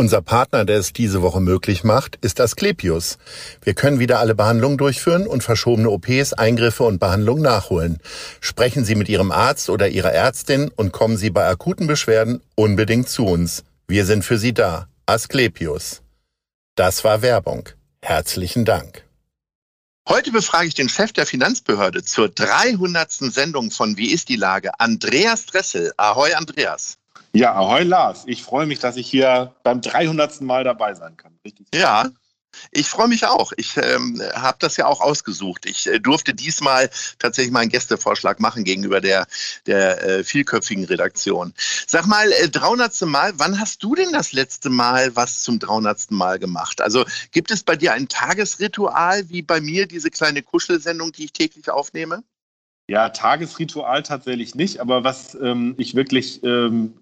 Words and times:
Unser 0.00 0.22
Partner, 0.22 0.64
der 0.64 0.78
es 0.78 0.94
diese 0.94 1.20
Woche 1.20 1.42
möglich 1.42 1.84
macht, 1.84 2.16
ist 2.22 2.40
Asklepios. 2.40 3.18
Wir 3.60 3.74
können 3.74 3.98
wieder 3.98 4.18
alle 4.18 4.34
Behandlungen 4.34 4.78
durchführen 4.78 5.26
und 5.26 5.44
verschobene 5.44 5.90
OPs, 5.90 6.32
Eingriffe 6.32 6.84
und 6.84 6.98
Behandlungen 6.98 7.42
nachholen. 7.42 7.98
Sprechen 8.40 8.86
Sie 8.86 8.94
mit 8.94 9.10
Ihrem 9.10 9.30
Arzt 9.30 9.68
oder 9.68 9.88
Ihrer 9.90 10.10
Ärztin 10.10 10.70
und 10.74 10.92
kommen 10.92 11.18
Sie 11.18 11.28
bei 11.28 11.46
akuten 11.46 11.86
Beschwerden 11.86 12.40
unbedingt 12.54 13.10
zu 13.10 13.26
uns. 13.26 13.62
Wir 13.88 14.06
sind 14.06 14.24
für 14.24 14.38
Sie 14.38 14.54
da. 14.54 14.88
Asklepios. 15.04 16.00
Das 16.76 17.04
war 17.04 17.20
Werbung. 17.20 17.68
Herzlichen 18.00 18.64
Dank. 18.64 19.04
Heute 20.08 20.32
befrage 20.32 20.68
ich 20.68 20.74
den 20.74 20.88
Chef 20.88 21.12
der 21.12 21.26
Finanzbehörde 21.26 22.02
zur 22.02 22.30
300. 22.30 23.12
Sendung 23.12 23.70
von 23.70 23.98
Wie 23.98 24.12
ist 24.12 24.30
die 24.30 24.36
Lage? 24.36 24.70
Andreas 24.80 25.44
Dressel. 25.44 25.92
Ahoi, 25.98 26.32
Andreas. 26.32 26.96
Ja, 27.32 27.54
ahoi 27.54 27.84
Lars. 27.84 28.24
Ich 28.26 28.42
freue 28.42 28.66
mich, 28.66 28.80
dass 28.80 28.96
ich 28.96 29.08
hier 29.08 29.54
beim 29.62 29.80
300. 29.80 30.40
Mal 30.40 30.64
dabei 30.64 30.94
sein 30.94 31.16
kann. 31.16 31.38
Richtig. 31.44 31.68
Ja, 31.74 32.10
ich 32.72 32.88
freue 32.88 33.08
mich 33.08 33.24
auch. 33.26 33.52
Ich 33.56 33.76
ähm, 33.76 34.20
habe 34.34 34.58
das 34.60 34.76
ja 34.76 34.86
auch 34.86 35.00
ausgesucht. 35.00 35.66
Ich 35.66 35.86
äh, 35.86 35.98
durfte 35.98 36.34
diesmal 36.34 36.90
tatsächlich 37.18 37.52
mal 37.52 37.60
einen 37.60 37.70
Gästevorschlag 37.70 38.40
machen 38.40 38.64
gegenüber 38.64 39.00
der, 39.00 39.26
der 39.66 40.02
äh, 40.02 40.24
vielköpfigen 40.24 40.84
Redaktion. 40.84 41.54
Sag 41.86 42.06
mal, 42.06 42.30
äh, 42.32 42.48
300. 42.48 43.00
Mal, 43.02 43.32
wann 43.36 43.60
hast 43.60 43.82
du 43.82 43.94
denn 43.94 44.12
das 44.12 44.32
letzte 44.32 44.70
Mal 44.70 45.14
was 45.16 45.42
zum 45.42 45.58
300. 45.58 46.10
Mal 46.10 46.38
gemacht? 46.38 46.80
Also 46.80 47.04
gibt 47.30 47.50
es 47.50 47.62
bei 47.62 47.76
dir 47.76 47.92
ein 47.92 48.08
Tagesritual 48.08 49.28
wie 49.28 49.42
bei 49.42 49.60
mir, 49.60 49.86
diese 49.86 50.10
kleine 50.10 50.42
Kuschelsendung, 50.42 51.12
die 51.12 51.24
ich 51.24 51.32
täglich 51.32 51.70
aufnehme? 51.70 52.22
Ja, 52.88 53.10
Tagesritual 53.10 54.02
tatsächlich 54.02 54.56
nicht, 54.56 54.80
aber 54.80 55.04
was 55.04 55.36
ähm, 55.36 55.76
ich 55.78 55.94
wirklich 55.94 56.42
ähm, 56.42 56.99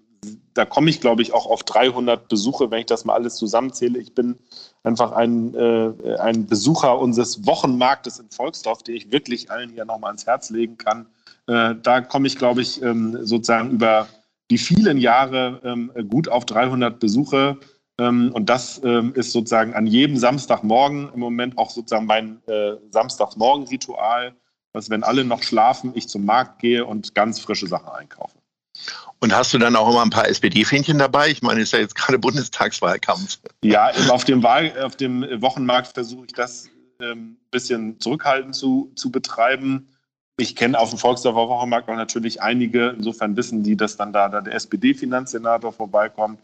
da 0.53 0.65
komme 0.65 0.89
ich, 0.89 0.99
glaube 0.99 1.21
ich, 1.21 1.33
auch 1.33 1.45
auf 1.45 1.63
300 1.63 2.27
Besuche, 2.27 2.69
wenn 2.71 2.79
ich 2.79 2.85
das 2.85 3.05
mal 3.05 3.13
alles 3.13 3.35
zusammenzähle. 3.35 3.99
Ich 3.99 4.13
bin 4.13 4.37
einfach 4.83 5.11
ein, 5.13 5.55
äh, 5.55 6.17
ein 6.19 6.47
Besucher 6.47 6.99
unseres 6.99 7.45
Wochenmarktes 7.45 8.19
in 8.19 8.29
Volksdorf, 8.29 8.83
den 8.83 8.95
ich 8.95 9.11
wirklich 9.11 9.51
allen 9.51 9.69
hier 9.69 9.85
nochmal 9.85 10.09
ans 10.09 10.25
Herz 10.25 10.49
legen 10.49 10.77
kann. 10.77 11.07
Äh, 11.47 11.75
da 11.81 12.01
komme 12.01 12.27
ich, 12.27 12.37
glaube 12.37 12.61
ich, 12.61 12.81
ähm, 12.81 13.17
sozusagen 13.25 13.71
über 13.71 14.07
die 14.51 14.57
vielen 14.57 14.97
Jahre 14.97 15.61
ähm, 15.63 15.91
gut 16.09 16.27
auf 16.27 16.45
300 16.45 16.99
Besuche. 16.99 17.57
Ähm, 17.99 18.31
und 18.33 18.49
das 18.49 18.81
ähm, 18.83 19.13
ist 19.13 19.31
sozusagen 19.31 19.73
an 19.73 19.87
jedem 19.87 20.17
Samstagmorgen 20.17 21.09
im 21.13 21.19
Moment 21.19 21.57
auch 21.57 21.69
sozusagen 21.69 22.05
mein 22.05 22.41
äh, 22.47 22.73
Samstagmorgen-Ritual, 22.91 24.33
dass 24.73 24.89
wenn 24.89 25.03
alle 25.03 25.23
noch 25.23 25.43
schlafen, 25.43 25.91
ich 25.95 26.07
zum 26.07 26.25
Markt 26.25 26.59
gehe 26.59 26.85
und 26.85 27.15
ganz 27.15 27.39
frische 27.39 27.67
Sachen 27.67 27.89
einkaufe. 27.89 28.38
Und 29.19 29.35
hast 29.35 29.53
du 29.53 29.57
dann 29.57 29.75
auch 29.75 29.89
immer 29.89 30.01
ein 30.01 30.09
paar 30.09 30.27
SPD-Fähnchen 30.27 30.97
dabei? 30.97 31.29
Ich 31.29 31.41
meine, 31.41 31.61
ist 31.61 31.73
ja 31.73 31.79
jetzt 31.79 31.95
gerade 31.95 32.17
Bundestagswahlkampf. 32.19 33.39
Ja, 33.63 33.91
auf 34.09 34.23
dem, 34.23 34.43
Wahl, 34.43 34.71
auf 34.81 34.95
dem 34.95 35.25
Wochenmarkt 35.41 35.93
versuche 35.93 36.25
ich 36.27 36.33
das 36.33 36.69
ein 36.99 37.11
ähm, 37.11 37.37
bisschen 37.51 37.99
zurückhaltend 37.99 38.55
zu, 38.55 38.91
zu 38.95 39.11
betreiben. 39.11 39.89
Ich 40.37 40.55
kenne 40.55 40.79
auf 40.79 40.89
dem 40.89 40.99
Volksdorfer 40.99 41.49
Wochenmarkt 41.49 41.89
auch 41.89 41.95
natürlich 41.95 42.41
einige, 42.41 42.95
insofern 42.97 43.35
wissen 43.35 43.61
die, 43.61 43.75
dass 43.75 43.97
dann 43.97 44.13
da, 44.13 44.29
da 44.29 44.39
der 44.39 44.53
SPD-Finanzsenator 44.53 45.73
vorbeikommt. 45.73 46.39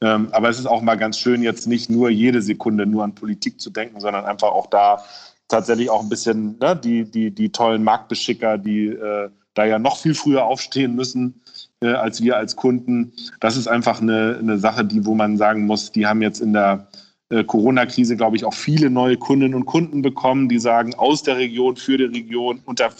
Ähm, 0.00 0.28
aber 0.32 0.48
es 0.48 0.58
ist 0.58 0.66
auch 0.66 0.80
mal 0.80 0.96
ganz 0.96 1.18
schön, 1.18 1.42
jetzt 1.42 1.66
nicht 1.66 1.90
nur 1.90 2.08
jede 2.08 2.40
Sekunde 2.40 2.86
nur 2.86 3.04
an 3.04 3.14
Politik 3.14 3.60
zu 3.60 3.68
denken, 3.68 4.00
sondern 4.00 4.24
einfach 4.24 4.48
auch 4.48 4.66
da 4.68 5.04
tatsächlich 5.48 5.90
auch 5.90 6.02
ein 6.02 6.08
bisschen 6.08 6.58
ne, 6.58 6.74
die, 6.74 7.04
die, 7.04 7.30
die 7.30 7.52
tollen 7.52 7.84
Marktbeschicker, 7.84 8.56
die 8.56 8.86
äh, 8.86 9.28
da 9.52 9.64
ja 9.66 9.78
noch 9.78 9.98
viel 9.98 10.14
früher 10.14 10.44
aufstehen 10.44 10.94
müssen, 10.94 11.42
äh, 11.84 11.92
als 11.92 12.22
wir 12.22 12.36
als 12.36 12.56
Kunden. 12.56 13.12
Das 13.40 13.56
ist 13.56 13.68
einfach 13.68 14.00
eine, 14.00 14.38
eine 14.40 14.58
Sache, 14.58 14.84
die, 14.84 15.04
wo 15.04 15.14
man 15.14 15.36
sagen 15.36 15.66
muss, 15.66 15.92
die 15.92 16.06
haben 16.06 16.22
jetzt 16.22 16.40
in 16.40 16.54
der 16.54 16.88
äh, 17.28 17.44
Corona-Krise, 17.44 18.16
glaube 18.16 18.36
ich, 18.36 18.44
auch 18.44 18.54
viele 18.54 18.88
neue 18.88 19.18
Kundinnen 19.18 19.54
und 19.54 19.66
Kunden 19.66 20.00
bekommen, 20.00 20.48
die 20.48 20.58
sagen, 20.58 20.94
aus 20.94 21.22
der 21.22 21.36
Region, 21.36 21.76
für 21.76 21.98
die 21.98 22.04
Region, 22.04 22.62
unter 22.64 22.90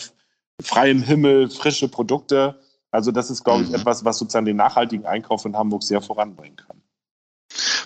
freiem 0.62 1.02
Himmel, 1.02 1.48
frische 1.48 1.88
Produkte. 1.88 2.60
Also 2.90 3.10
das 3.10 3.30
ist, 3.30 3.42
glaube 3.42 3.62
ich, 3.62 3.70
mhm. 3.70 3.76
etwas, 3.76 4.04
was 4.04 4.18
sozusagen 4.18 4.46
den 4.46 4.56
nachhaltigen 4.56 5.06
Einkauf 5.06 5.44
in 5.46 5.56
Hamburg 5.56 5.82
sehr 5.82 6.02
voranbringen 6.02 6.56
kann. 6.56 6.83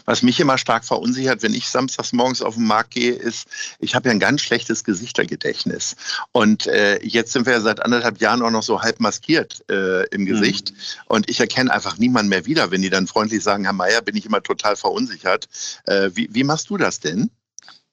Was 0.09 0.23
mich 0.23 0.41
immer 0.41 0.57
stark 0.57 0.87
verunsichert, 0.87 1.43
wenn 1.43 1.53
ich 1.53 1.69
samstags 1.69 2.15
morgens 2.15 2.41
auf 2.41 2.55
den 2.55 2.65
Markt 2.65 2.93
gehe, 2.93 3.13
ist, 3.13 3.47
ich 3.79 3.95
habe 3.95 4.09
ja 4.09 4.15
ein 4.15 4.19
ganz 4.19 4.41
schlechtes 4.41 4.83
Gesichtergedächtnis. 4.83 5.97
Und 6.33 6.67
äh, 6.67 6.99
jetzt 7.05 7.35
sind 7.35 7.45
wir 7.45 7.53
ja 7.53 7.61
seit 7.61 7.85
anderthalb 7.85 8.19
Jahren 8.19 8.41
auch 8.41 8.51
noch 8.51 8.63
so 8.63 8.81
halb 8.81 9.01
maskiert 9.01 9.63
äh, 9.71 10.07
im 10.07 10.25
Gesicht. 10.25 10.71
Mhm. 10.71 10.77
Und 11.09 11.29
ich 11.29 11.41
erkenne 11.41 11.71
einfach 11.71 11.99
niemanden 11.99 12.31
mehr 12.31 12.47
wieder. 12.47 12.71
Wenn 12.71 12.81
die 12.81 12.89
dann 12.89 13.07
freundlich 13.07 13.43
sagen, 13.43 13.65
Herr 13.65 13.75
Meier, 13.75 14.01
bin 14.01 14.17
ich 14.17 14.25
immer 14.25 14.43
total 14.43 14.77
verunsichert. 14.77 15.47
Äh, 15.85 16.09
wie, 16.15 16.31
wie 16.33 16.43
machst 16.43 16.71
du 16.71 16.79
das 16.79 17.01
denn? 17.01 17.31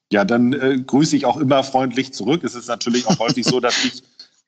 Ja, 0.09 0.23
dann 0.23 0.53
äh, 0.53 0.77
grüße 0.77 1.17
ich 1.17 1.25
auch 1.25 1.35
immer 1.35 1.65
freundlich 1.65 2.13
zurück. 2.13 2.45
Es 2.45 2.55
ist 2.55 2.69
natürlich 2.69 3.07
auch 3.07 3.19
häufig 3.19 3.45
so, 3.45 3.59
dass 3.59 3.83
ich 3.83 4.03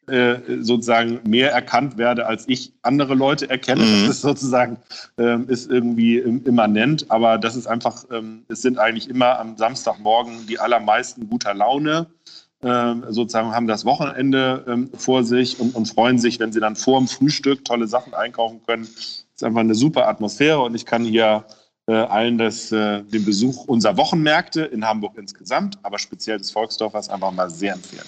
sozusagen 0.07 1.19
mehr 1.27 1.51
erkannt 1.51 1.97
werde, 1.97 2.27
als 2.27 2.47
ich 2.47 2.71
andere 2.81 3.13
Leute 3.13 3.49
erkenne. 3.49 3.83
Mhm. 3.83 4.07
Das 4.07 4.15
ist 4.15 4.21
sozusagen 4.21 4.77
ähm, 5.17 5.49
ist 5.49 5.69
irgendwie 5.69 6.17
immanent, 6.17 7.11
aber 7.11 7.37
das 7.37 7.57
ist 7.57 7.67
einfach, 7.67 8.05
ähm, 8.11 8.45
es 8.47 8.61
sind 8.61 8.79
eigentlich 8.79 9.09
immer 9.09 9.37
am 9.37 9.57
Samstagmorgen 9.57 10.47
die 10.47 10.59
allermeisten 10.59 11.29
guter 11.29 11.53
Laune. 11.53 12.07
Ähm, 12.63 13.03
sozusagen 13.09 13.51
haben 13.51 13.67
das 13.67 13.85
Wochenende 13.85 14.87
vor 14.97 15.23
sich 15.23 15.59
und, 15.59 15.75
und, 15.75 15.87
freuen 15.87 16.17
sich, 16.17 16.39
wenn 16.39 16.51
sie 16.51 16.59
dann 16.59 16.75
vor 16.75 16.97
dem 16.97 17.07
Frühstück 17.07 17.65
tolle 17.65 17.87
Sachen 17.87 18.13
einkaufen 18.13 18.61
können. 18.65 18.83
Das 18.83 19.25
ist 19.35 19.43
einfach 19.43 19.59
eine 19.59 19.75
super 19.75 20.07
Atmosphäre 20.07 20.61
und 20.61 20.73
ich 20.73 20.85
kann 20.85 21.03
hier 21.03 21.45
äh, 21.87 21.93
allen 21.93 22.37
das, 22.37 22.71
äh, 22.71 23.03
den 23.03 23.25
Besuch 23.25 23.65
unserer 23.65 23.97
Wochenmärkte 23.97 24.63
in 24.63 24.85
Hamburg 24.85 25.17
insgesamt, 25.17 25.79
aber 25.83 25.99
speziell 25.99 26.37
des 26.37 26.51
Volksdorfers 26.51 27.09
einfach 27.09 27.31
mal 27.31 27.49
sehr 27.49 27.73
empfehlen. 27.73 28.07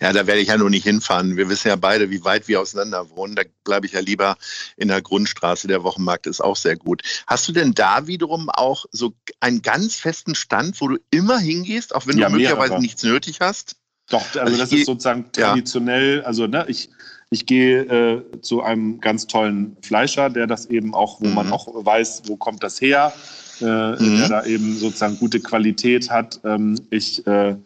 Ja, 0.00 0.12
da 0.12 0.26
werde 0.26 0.40
ich 0.40 0.48
ja 0.48 0.56
nur 0.56 0.70
nicht 0.70 0.84
hinfahren. 0.84 1.36
Wir 1.36 1.48
wissen 1.48 1.68
ja 1.68 1.76
beide, 1.76 2.10
wie 2.10 2.24
weit 2.24 2.48
wir 2.48 2.60
auseinander 2.60 3.08
wohnen. 3.10 3.34
Da 3.34 3.42
bleibe 3.64 3.86
ich 3.86 3.92
ja 3.92 4.00
lieber 4.00 4.36
in 4.76 4.88
der 4.88 5.02
Grundstraße. 5.02 5.68
Der 5.68 5.84
Wochenmarkt 5.84 6.26
ist 6.26 6.40
auch 6.40 6.56
sehr 6.56 6.76
gut. 6.76 7.02
Hast 7.26 7.48
du 7.48 7.52
denn 7.52 7.72
da 7.72 8.06
wiederum 8.06 8.48
auch 8.50 8.86
so 8.92 9.12
einen 9.40 9.62
ganz 9.62 9.96
festen 9.96 10.34
Stand, 10.34 10.80
wo 10.80 10.88
du 10.88 10.98
immer 11.10 11.38
hingehst, 11.38 11.94
auch 11.94 12.06
wenn 12.06 12.18
ja, 12.18 12.26
du 12.26 12.32
möglicherweise 12.32 12.70
mehrere. 12.70 12.82
nichts 12.82 13.02
nötig 13.02 13.40
hast? 13.40 13.76
Doch, 14.10 14.22
also, 14.28 14.40
also 14.40 14.56
das 14.56 14.72
ist 14.72 14.86
sozusagen 14.86 15.30
traditionell. 15.32 16.18
Ja. 16.18 16.22
Also 16.24 16.46
ne, 16.46 16.64
ich, 16.68 16.88
ich 17.30 17.46
gehe 17.46 17.82
äh, 17.82 18.40
zu 18.40 18.62
einem 18.62 19.00
ganz 19.00 19.26
tollen 19.26 19.76
Fleischer, 19.82 20.30
der 20.30 20.46
das 20.46 20.66
eben 20.66 20.94
auch, 20.94 21.20
wo 21.20 21.26
mhm. 21.26 21.34
man 21.34 21.52
auch 21.52 21.66
weiß, 21.84 22.22
wo 22.26 22.36
kommt 22.36 22.62
das 22.62 22.80
her, 22.80 23.12
äh, 23.60 23.64
mhm. 23.64 24.18
der 24.18 24.28
da 24.28 24.44
eben 24.44 24.78
sozusagen 24.78 25.18
gute 25.18 25.40
Qualität 25.40 26.10
hat. 26.10 26.40
Ähm, 26.44 26.80
ich 26.90 27.26
äh, 27.26 27.56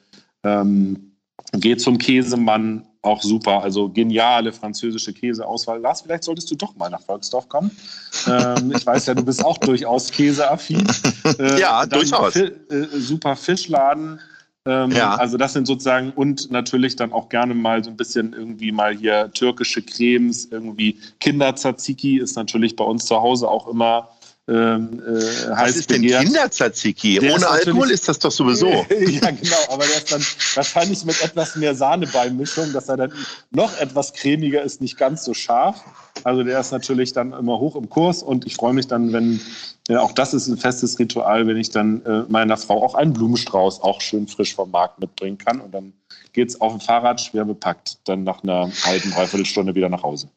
ähm, 0.43 1.12
Geht 1.53 1.81
zum 1.81 1.99
Käsemann, 1.99 2.87
auch 3.03 3.21
super. 3.21 3.63
Also 3.63 3.89
geniale 3.89 4.53
französische 4.53 5.13
Käseauswahl. 5.13 5.81
Lars, 5.81 6.03
vielleicht 6.03 6.25
solltest 6.25 6.51
du 6.51 6.55
doch 6.55 6.75
mal 6.77 6.89
nach 6.89 7.03
Volksdorf 7.03 7.49
kommen. 7.49 7.71
Ähm, 8.27 8.73
ich 8.75 8.87
weiß 8.87 9.07
ja, 9.07 9.15
du 9.15 9.25
bist 9.25 9.45
auch 9.45 9.59
durchaus 9.59 10.11
käseaffin. 10.11 10.87
Äh, 11.39 11.61
ja, 11.61 11.87
durchaus. 11.87 12.33
Fi 12.33 12.53
äh, 12.71 12.87
super 12.99 13.37
Fischladen. 13.37 14.19
Ähm, 14.65 14.93
ja. 14.93 15.17
Also 15.17 15.37
das 15.37 15.53
sind 15.55 15.67
sozusagen 15.67 16.13
und 16.13 16.51
natürlich 16.51 16.95
dann 16.95 17.13
auch 17.13 17.29
gerne 17.29 17.55
mal 17.55 17.83
so 17.83 17.91
ein 17.91 17.97
bisschen 17.97 18.33
irgendwie 18.33 18.71
mal 18.71 18.97
hier 18.97 19.31
türkische 19.33 19.83
Cremes, 19.83 20.47
irgendwie 20.47 21.01
Kindertzatziki 21.19 22.19
ist 22.19 22.37
natürlich 22.37 22.77
bei 22.77 22.85
uns 22.85 23.07
zu 23.07 23.21
Hause 23.21 23.49
auch 23.49 23.67
immer 23.67 24.09
ähm, 24.49 25.01
äh, 25.07 25.51
Was 25.51 25.77
ist 25.77 25.91
denn 25.91 26.03
Kindertzatziki? 26.03 27.21
Ohne 27.21 27.49
Alkohol 27.49 27.91
ist 27.91 28.09
das 28.09 28.19
doch 28.19 28.33
sowieso. 28.33 28.71
ja, 28.91 29.31
genau, 29.31 29.57
aber 29.69 29.85
der 29.87 29.97
ist 29.99 30.11
dann 30.11 30.25
wahrscheinlich 30.55 31.05
mit 31.05 31.23
etwas 31.23 31.55
mehr 31.55 31.77
Sahnebeimischung, 31.77 32.73
dass 32.73 32.89
er 32.89 32.97
dann 32.97 33.13
noch 33.53 33.79
etwas 33.79 34.13
cremiger 34.13 34.63
ist, 34.63 34.81
nicht 34.81 34.99
ganz 34.99 35.25
so 35.25 35.33
scharf. 35.33 35.85
Also 36.25 36.43
der 36.43 36.59
ist 36.59 36.73
natürlich 36.73 37.13
dann 37.13 37.33
immer 37.33 37.59
hoch 37.61 37.77
im 37.77 37.89
Kurs 37.89 38.23
und 38.23 38.45
ich 38.45 38.57
freue 38.57 38.73
mich 38.73 38.89
dann, 38.89 39.13
wenn, 39.13 39.41
ja, 39.89 40.01
auch 40.01 40.13
das 40.13 40.35
ist 40.35 40.49
ein 40.49 40.59
festes 40.59 40.99
Ritual, 40.99 41.47
wenn 41.47 41.57
ich 41.57 41.71
dann 41.71 42.05
äh, 42.05 42.25
meiner 42.29 42.57
Frau 42.57 42.85
auch 42.85 42.95
einen 42.95 43.13
Blumenstrauß 43.13 43.81
auch 43.81 44.01
schön 44.01 44.27
frisch 44.27 44.57
vom 44.57 44.73
Markt 44.73 44.99
mitbringen 44.99 45.39
kann 45.39 45.61
und 45.61 45.73
dann 45.73 45.93
geht 46.33 46.49
es 46.49 46.61
auf 46.61 46.73
dem 46.73 46.81
Fahrrad 46.81 47.21
schwer 47.21 47.45
bepackt, 47.45 47.99
dann 48.05 48.25
nach 48.25 48.43
einer 48.43 48.71
halben, 48.85 49.13
dreiviertel 49.13 49.47
Stunde 49.47 49.75
wieder 49.75 49.89
nach 49.89 50.03
Hause. 50.03 50.29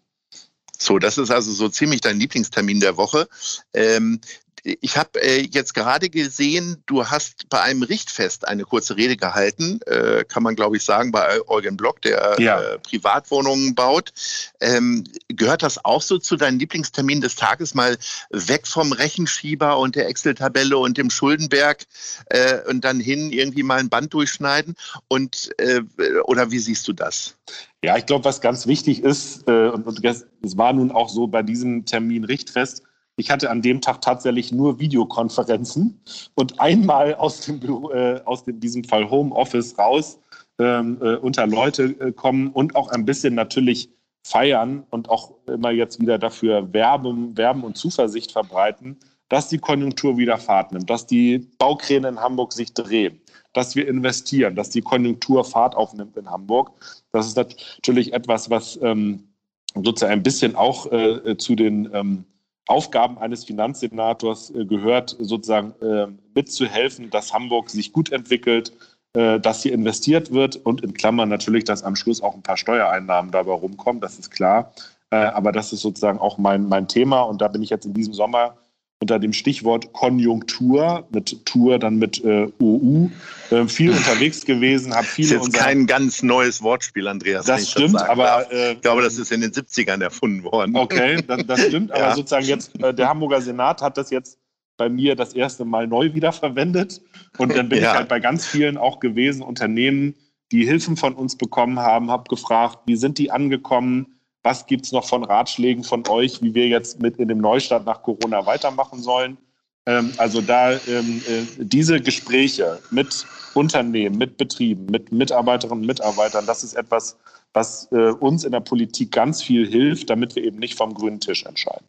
So, 0.86 1.00
das 1.00 1.18
ist 1.18 1.32
also 1.32 1.52
so 1.52 1.68
ziemlich 1.68 2.02
dein 2.02 2.20
Lieblingstermin 2.20 2.80
der 2.80 2.96
Woche. 2.96 3.28
Ähm, 3.74 4.22
ich 4.66 4.98
habe 4.98 5.22
äh, 5.22 5.42
jetzt 5.52 5.74
gerade 5.76 6.10
gesehen, 6.10 6.82
du 6.88 7.06
hast 7.06 7.48
bei 7.50 7.62
einem 7.62 7.84
Richtfest 7.84 8.48
eine 8.48 8.64
kurze 8.64 8.98
Rede 8.98 9.16
gehalten, 9.16 9.80
äh, 9.86 10.24
kann 10.26 10.42
man 10.42 10.56
glaube 10.56 10.78
ich 10.78 10.84
sagen, 10.84 11.12
bei 11.12 11.40
Eugen 11.48 11.78
Block, 11.78 12.02
der 12.02 12.36
ja. 12.40 12.60
äh, 12.60 12.80
Privatwohnungen 12.80 13.76
baut. 13.76 14.12
Ähm, 14.60 15.04
gehört 15.28 15.62
das 15.62 15.86
auch 15.86 16.02
so 16.02 16.18
zu 16.18 16.36
deinen 16.36 16.58
Lieblingsterminen 16.58 17.22
des 17.22 17.36
Tages, 17.36 17.76
mal 17.76 17.98
weg 18.32 18.66
vom 18.66 18.92
Rechenschieber 18.92 19.78
und 19.78 19.96
der 19.96 20.08
Excel-Tabelle 20.08 20.78
und 20.78 20.98
dem 20.98 21.12
Schuldenberg 21.12 21.86
äh, 22.30 22.60
und 22.68 22.84
dann 22.84 23.00
hin 23.00 23.32
irgendwie 23.32 23.64
mal 23.64 23.80
ein 23.80 23.90
Band 23.90 24.14
durchschneiden? 24.14 24.76
Und, 25.08 25.52
äh, 25.60 25.82
oder 26.24 26.50
wie 26.50 26.60
siehst 26.60 26.88
du 26.88 26.94
das? 26.94 27.36
Ja, 27.84 27.98
ich 27.98 28.08
glaube, 28.08 28.26
was 28.26 28.42
ganz 28.42 28.66
wichtig 28.66 29.04
ist, 29.04 29.48
äh, 29.48 29.70
und 29.70 30.04
es 30.04 30.58
war 30.58 30.74
nun 30.74 30.92
auch 30.92 31.10
so 31.10 31.28
bei 31.28 31.44
diesem 31.44 31.86
Termin 31.86 32.24
Richtfest, 32.24 32.82
ich 33.18 33.32
hatte 33.32 33.50
an 33.50 33.62
dem 33.62 33.82
Tag 33.82 34.02
tatsächlich 34.02 34.52
nur 34.52 34.80
Videokonferenzen 34.80 36.02
und 36.36 36.60
einmal 36.60 37.16
aus 37.16 37.42
dem 37.42 37.60
Büro, 37.60 37.92
äh, 37.92 38.22
aus 38.26 38.44
dem, 38.44 38.60
diesem 38.60 38.84
Fall 38.84 39.10
Homeoffice 39.10 39.78
raus 39.78 40.20
ähm, 40.60 40.98
äh, 41.02 41.16
unter 41.16 41.48
Leute 41.48 41.96
äh, 42.00 42.12
kommen 42.12 42.50
und 42.50 42.76
auch 42.76 42.90
ein 42.90 43.06
bisschen 43.06 43.36
natürlich 43.36 43.90
feiern 44.24 44.86
und 44.90 45.10
auch 45.10 45.34
immer 45.48 45.72
jetzt 45.72 46.00
wieder 46.00 46.18
dafür 46.18 46.74
werben, 46.74 47.38
werben 47.38 47.64
und 47.64 47.78
Zuversicht 47.78 48.32
verbreiten, 48.32 48.98
dass 49.30 49.50
die 49.50 49.60
Konjunktur 49.60 50.18
wieder 50.18 50.38
Fahrt 50.38 50.72
nimmt, 50.72 50.90
dass 50.90 51.06
die 51.06 51.48
Baukräne 51.58 52.10
in 52.10 52.20
Hamburg 52.20 52.52
sich 52.54 52.74
drehen, 52.74 53.22
dass 53.54 53.76
wir 53.76 53.88
investieren, 53.88 54.56
dass 54.56 54.70
die 54.70 54.82
Konjunktur 54.82 55.46
Fahrt 55.46 55.76
aufnimmt 55.76 56.18
in 56.18 56.30
Hamburg. 56.30 56.72
Das 57.12 57.28
ist 57.28 57.38
natürlich 57.38 58.14
etwas, 58.14 58.50
was 58.50 58.80
ähm, 58.82 59.30
sozusagen 59.76 60.14
ein 60.14 60.24
bisschen 60.24 60.56
auch 60.56 60.92
äh, 60.92 61.38
zu 61.38 61.56
den 61.56 61.90
ähm, 61.94 62.26
Aufgaben 62.68 63.18
eines 63.18 63.46
Finanzsenators 63.46 64.50
äh, 64.52 64.66
gehört, 64.66 65.16
sozusagen 65.20 65.74
äh, 65.82 66.08
mitzuhelfen, 66.34 67.10
dass 67.10 67.34
Hamburg 67.34 67.70
sich 67.70 67.94
gut 67.94 68.12
entwickelt, 68.12 68.74
äh, 69.14 69.40
dass 69.40 69.62
hier 69.62 69.74
investiert 69.74 70.32
wird 70.32 70.56
und 70.58 70.82
in 70.82 70.94
Klammern 70.94 71.30
natürlich, 71.30 71.64
dass 71.64 71.84
am 71.84 71.96
Schluss 71.96 72.22
auch 72.22 72.34
ein 72.34 72.42
paar 72.42 72.58
Steuereinnahmen 72.58 73.32
dabei 73.32 73.54
rumkommen, 73.54 74.02
das 74.02 74.18
ist 74.18 74.32
klar. 74.32 74.74
Äh, 75.12 75.18
aber 75.18 75.52
das 75.52 75.72
ist 75.74 75.82
sozusagen 75.82 76.20
auch 76.20 76.38
mein, 76.38 76.68
mein 76.68 76.88
Thema 76.88 77.22
und 77.22 77.42
da 77.42 77.48
bin 77.48 77.62
ich 77.62 77.70
jetzt 77.70 77.86
in 77.86 77.94
diesem 77.94 78.14
Sommer 78.14 78.56
unter 79.00 79.20
dem 79.20 79.34
Stichwort 79.34 79.94
Konjunktur, 79.94 81.08
mit 81.12 81.46
Tour 81.46 81.80
dann 81.80 81.98
mit 81.98 82.24
äh, 82.24 82.48
OU, 82.60 83.12
äh, 83.52 83.68
viel 83.68 83.92
unterwegs 83.98 84.46
gewesen, 84.46 84.94
habe 84.96 85.06
viele. 85.06 85.36
Das 85.36 85.48
ist 85.48 85.54
jetzt 85.54 85.64
kein 85.64 85.86
ganz 85.86 86.24
neues 86.24 86.62
Wortspiel, 86.62 87.08
Andreas. 87.08 87.46
Das 87.46 87.70
stimmt, 87.70 87.96
das 87.96 88.04
aber. 88.04 88.52
Äh, 88.52 88.74
ich 88.74 88.82
glaube, 88.82 89.02
das 89.02 89.18
ist 89.18 89.32
in 89.32 89.42
den 89.42 89.52
70ern 89.52 90.02
erfunden 90.02 90.44
worden. 90.44 90.76
Okay, 90.76 91.22
das, 91.28 91.46
das 91.46 91.66
stimmt, 91.66 91.90
ja. 91.96 92.06
aber 92.06 92.16
sozusagen 92.16 92.46
jetzt, 92.46 92.80
äh, 92.82 92.94
der 92.94 93.10
Hamburger 93.10 93.42
Senat 93.42 93.82
hat 93.82 93.98
das 93.98 94.10
jetzt 94.10 94.40
bei 94.78 94.90
mir 94.90 95.16
das 95.16 95.34
erste 95.34 95.66
Mal 95.66 95.88
neu 95.88 96.14
wiederverwendet. 96.14 97.02
Und 97.38 97.56
dann 97.56 97.70
bin 97.70 97.82
ja. 97.82 97.92
ich 97.92 97.98
halt 97.98 98.10
bei 98.10 98.20
ganz 98.20 98.46
vielen 98.46 98.78
auch 98.78 99.00
gewesen, 99.00 99.42
Unternehmen, 99.42 100.16
die 100.52 100.66
Hilfen 100.66 100.96
von 100.96 101.14
uns 101.14 101.38
bekommen 101.38 101.80
haben, 101.80 102.12
habe 102.12 102.30
gefragt, 102.30 102.80
wie 102.86 102.96
sind 102.96 103.18
die 103.18 103.32
angekommen? 103.32 104.15
Was 104.46 104.68
gibt 104.68 104.86
es 104.86 104.92
noch 104.92 105.08
von 105.08 105.24
Ratschlägen 105.24 105.84
von 105.84 106.08
euch, 106.08 106.40
wie 106.44 106.54
wir 106.54 106.68
jetzt 106.68 107.02
mit 107.02 107.18
in 107.18 107.30
dem 107.30 107.40
Neustart 107.40 107.84
nach 107.84 108.04
Corona 108.04 108.46
weitermachen 108.46 109.02
sollen? 109.02 109.40
Ähm, 109.88 110.14
also 110.18 110.40
da 110.40 110.74
ähm, 110.74 111.20
äh, 111.28 111.64
diese 111.66 112.00
Gespräche 112.00 112.80
mit 112.92 113.26
Unternehmen, 113.56 114.20
mit 114.20 114.38
Betrieben, 114.38 114.86
mit 114.86 115.12
Mitarbeiterinnen 115.12 115.82
und 115.82 115.88
Mitarbeitern, 115.88 116.46
das 116.46 116.64
ist 116.64 116.76
etwas, 116.76 117.18
was 117.54 117.92
äh, 117.92 118.12
uns 118.12 118.44
in 118.44 118.52
der 118.52 118.60
Politik 118.60 119.12
ganz 119.12 119.42
viel 119.42 119.66
hilft, 119.68 120.12
damit 120.12 120.36
wir 120.36 120.44
eben 120.44 120.60
nicht 120.60 120.76
vom 120.76 120.94
grünen 120.94 121.20
Tisch 121.20 121.44
entscheiden. 121.44 121.88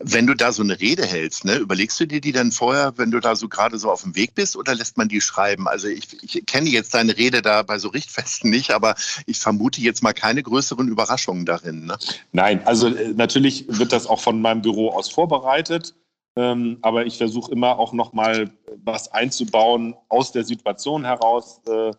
Wenn 0.00 0.26
du 0.26 0.34
da 0.34 0.52
so 0.52 0.62
eine 0.62 0.78
Rede 0.78 1.04
hältst, 1.04 1.44
ne, 1.44 1.56
überlegst 1.56 1.98
du 1.98 2.06
dir 2.06 2.20
die 2.20 2.32
dann 2.32 2.52
vorher, 2.52 2.92
wenn 2.96 3.10
du 3.10 3.20
da 3.20 3.34
so 3.36 3.48
gerade 3.48 3.78
so 3.78 3.90
auf 3.90 4.02
dem 4.02 4.14
Weg 4.14 4.34
bist, 4.34 4.56
oder 4.56 4.74
lässt 4.74 4.96
man 4.96 5.08
die 5.08 5.20
schreiben? 5.20 5.66
Also 5.68 5.88
ich, 5.88 6.22
ich 6.22 6.46
kenne 6.46 6.68
jetzt 6.68 6.94
deine 6.94 7.16
Rede 7.16 7.42
da 7.42 7.62
bei 7.62 7.78
so 7.78 7.88
Richtfesten 7.88 8.50
nicht, 8.50 8.70
aber 8.70 8.94
ich 9.26 9.38
vermute 9.38 9.80
jetzt 9.80 10.02
mal 10.02 10.12
keine 10.12 10.42
größeren 10.42 10.88
Überraschungen 10.88 11.46
darin. 11.46 11.86
Ne? 11.86 11.98
Nein, 12.32 12.66
also 12.66 12.88
äh, 12.88 13.12
natürlich 13.14 13.66
wird 13.68 13.92
das 13.92 14.06
auch 14.06 14.20
von 14.20 14.40
meinem 14.40 14.62
Büro 14.62 14.90
aus 14.90 15.10
vorbereitet. 15.10 15.94
Ähm, 16.38 16.78
aber 16.82 17.04
ich 17.04 17.18
versuche 17.18 17.50
immer 17.50 17.80
auch 17.80 17.92
nochmal 17.92 18.52
was 18.84 19.10
einzubauen 19.10 19.96
aus 20.08 20.30
der 20.30 20.44
Situation 20.44 21.04
heraus. 21.04 21.60
Äh, 21.66 21.90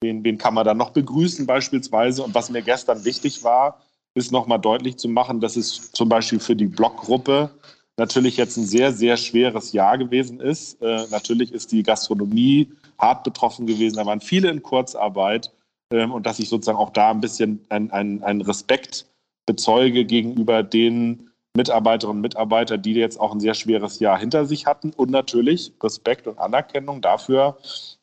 wen, 0.00 0.24
wen 0.24 0.36
kann 0.36 0.54
man 0.54 0.64
dann 0.64 0.78
noch 0.78 0.90
begrüßen 0.90 1.46
beispielsweise? 1.46 2.24
Und 2.24 2.34
was 2.34 2.50
mir 2.50 2.62
gestern 2.62 3.04
wichtig 3.04 3.44
war, 3.44 3.80
ist 4.14 4.32
nochmal 4.32 4.60
deutlich 4.60 4.96
zu 4.96 5.08
machen, 5.08 5.40
dass 5.40 5.56
es 5.56 5.92
zum 5.92 6.08
Beispiel 6.08 6.40
für 6.40 6.56
die 6.56 6.66
Blockgruppe 6.66 7.50
natürlich 7.96 8.36
jetzt 8.36 8.56
ein 8.56 8.64
sehr, 8.64 8.92
sehr 8.92 9.16
schweres 9.16 9.72
Jahr 9.72 9.98
gewesen 9.98 10.40
ist. 10.40 10.80
Äh, 10.82 11.06
natürlich 11.10 11.52
ist 11.52 11.72
die 11.72 11.82
Gastronomie 11.82 12.72
hart 12.98 13.24
betroffen 13.24 13.66
gewesen, 13.66 13.96
da 13.96 14.06
waren 14.06 14.20
viele 14.20 14.50
in 14.50 14.62
Kurzarbeit 14.62 15.52
ähm, 15.92 16.12
und 16.12 16.26
dass 16.26 16.38
ich 16.38 16.48
sozusagen 16.48 16.78
auch 16.78 16.90
da 16.90 17.10
ein 17.10 17.20
bisschen 17.20 17.64
einen 17.68 18.22
ein 18.22 18.40
Respekt 18.40 19.06
bezeuge 19.46 20.04
gegenüber 20.04 20.62
den 20.62 21.30
Mitarbeiterinnen 21.56 22.18
und 22.18 22.22
Mitarbeitern, 22.22 22.82
die 22.82 22.94
jetzt 22.94 23.20
auch 23.20 23.32
ein 23.32 23.38
sehr 23.38 23.54
schweres 23.54 24.00
Jahr 24.00 24.18
hinter 24.18 24.44
sich 24.44 24.66
hatten 24.66 24.92
und 24.92 25.10
natürlich 25.10 25.72
Respekt 25.82 26.26
und 26.26 26.38
Anerkennung 26.38 27.00
dafür, 27.00 27.58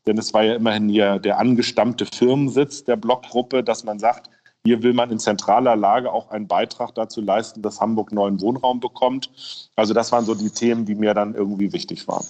denn 0.08 0.18
es 0.18 0.34
war 0.34 0.44
ja 0.44 0.56
immerhin 0.56 0.88
hier 0.88 1.20
der 1.20 1.38
angestammte 1.38 2.06
Firmensitz 2.06 2.86
der 2.86 2.96
Blockgruppe, 2.96 3.62
dass 3.62 3.84
man 3.84 4.00
sagt, 4.00 4.30
hier 4.66 4.84
will 4.84 4.94
man 4.94 5.12
in 5.12 5.20
zentraler 5.20 5.76
Lage 5.76 6.12
auch 6.12 6.30
einen 6.30 6.48
Beitrag 6.48 6.94
dazu 6.96 7.22
leisten, 7.22 7.62
dass 7.62 7.82
Hamburg 7.82 8.12
neuen 8.12 8.42
Wohnraum 8.42 8.80
bekommt. 8.80 9.30
Also 9.76 9.94
das 9.94 10.12
waren 10.12 10.26
so 10.26 10.36
die 10.36 10.52
Themen, 10.52 10.86
die 10.86 10.96
mir 10.96 11.14
dann 11.14 11.34
irgendwie 11.34 11.74
wichtig 11.74 12.08
waren. 12.08 12.26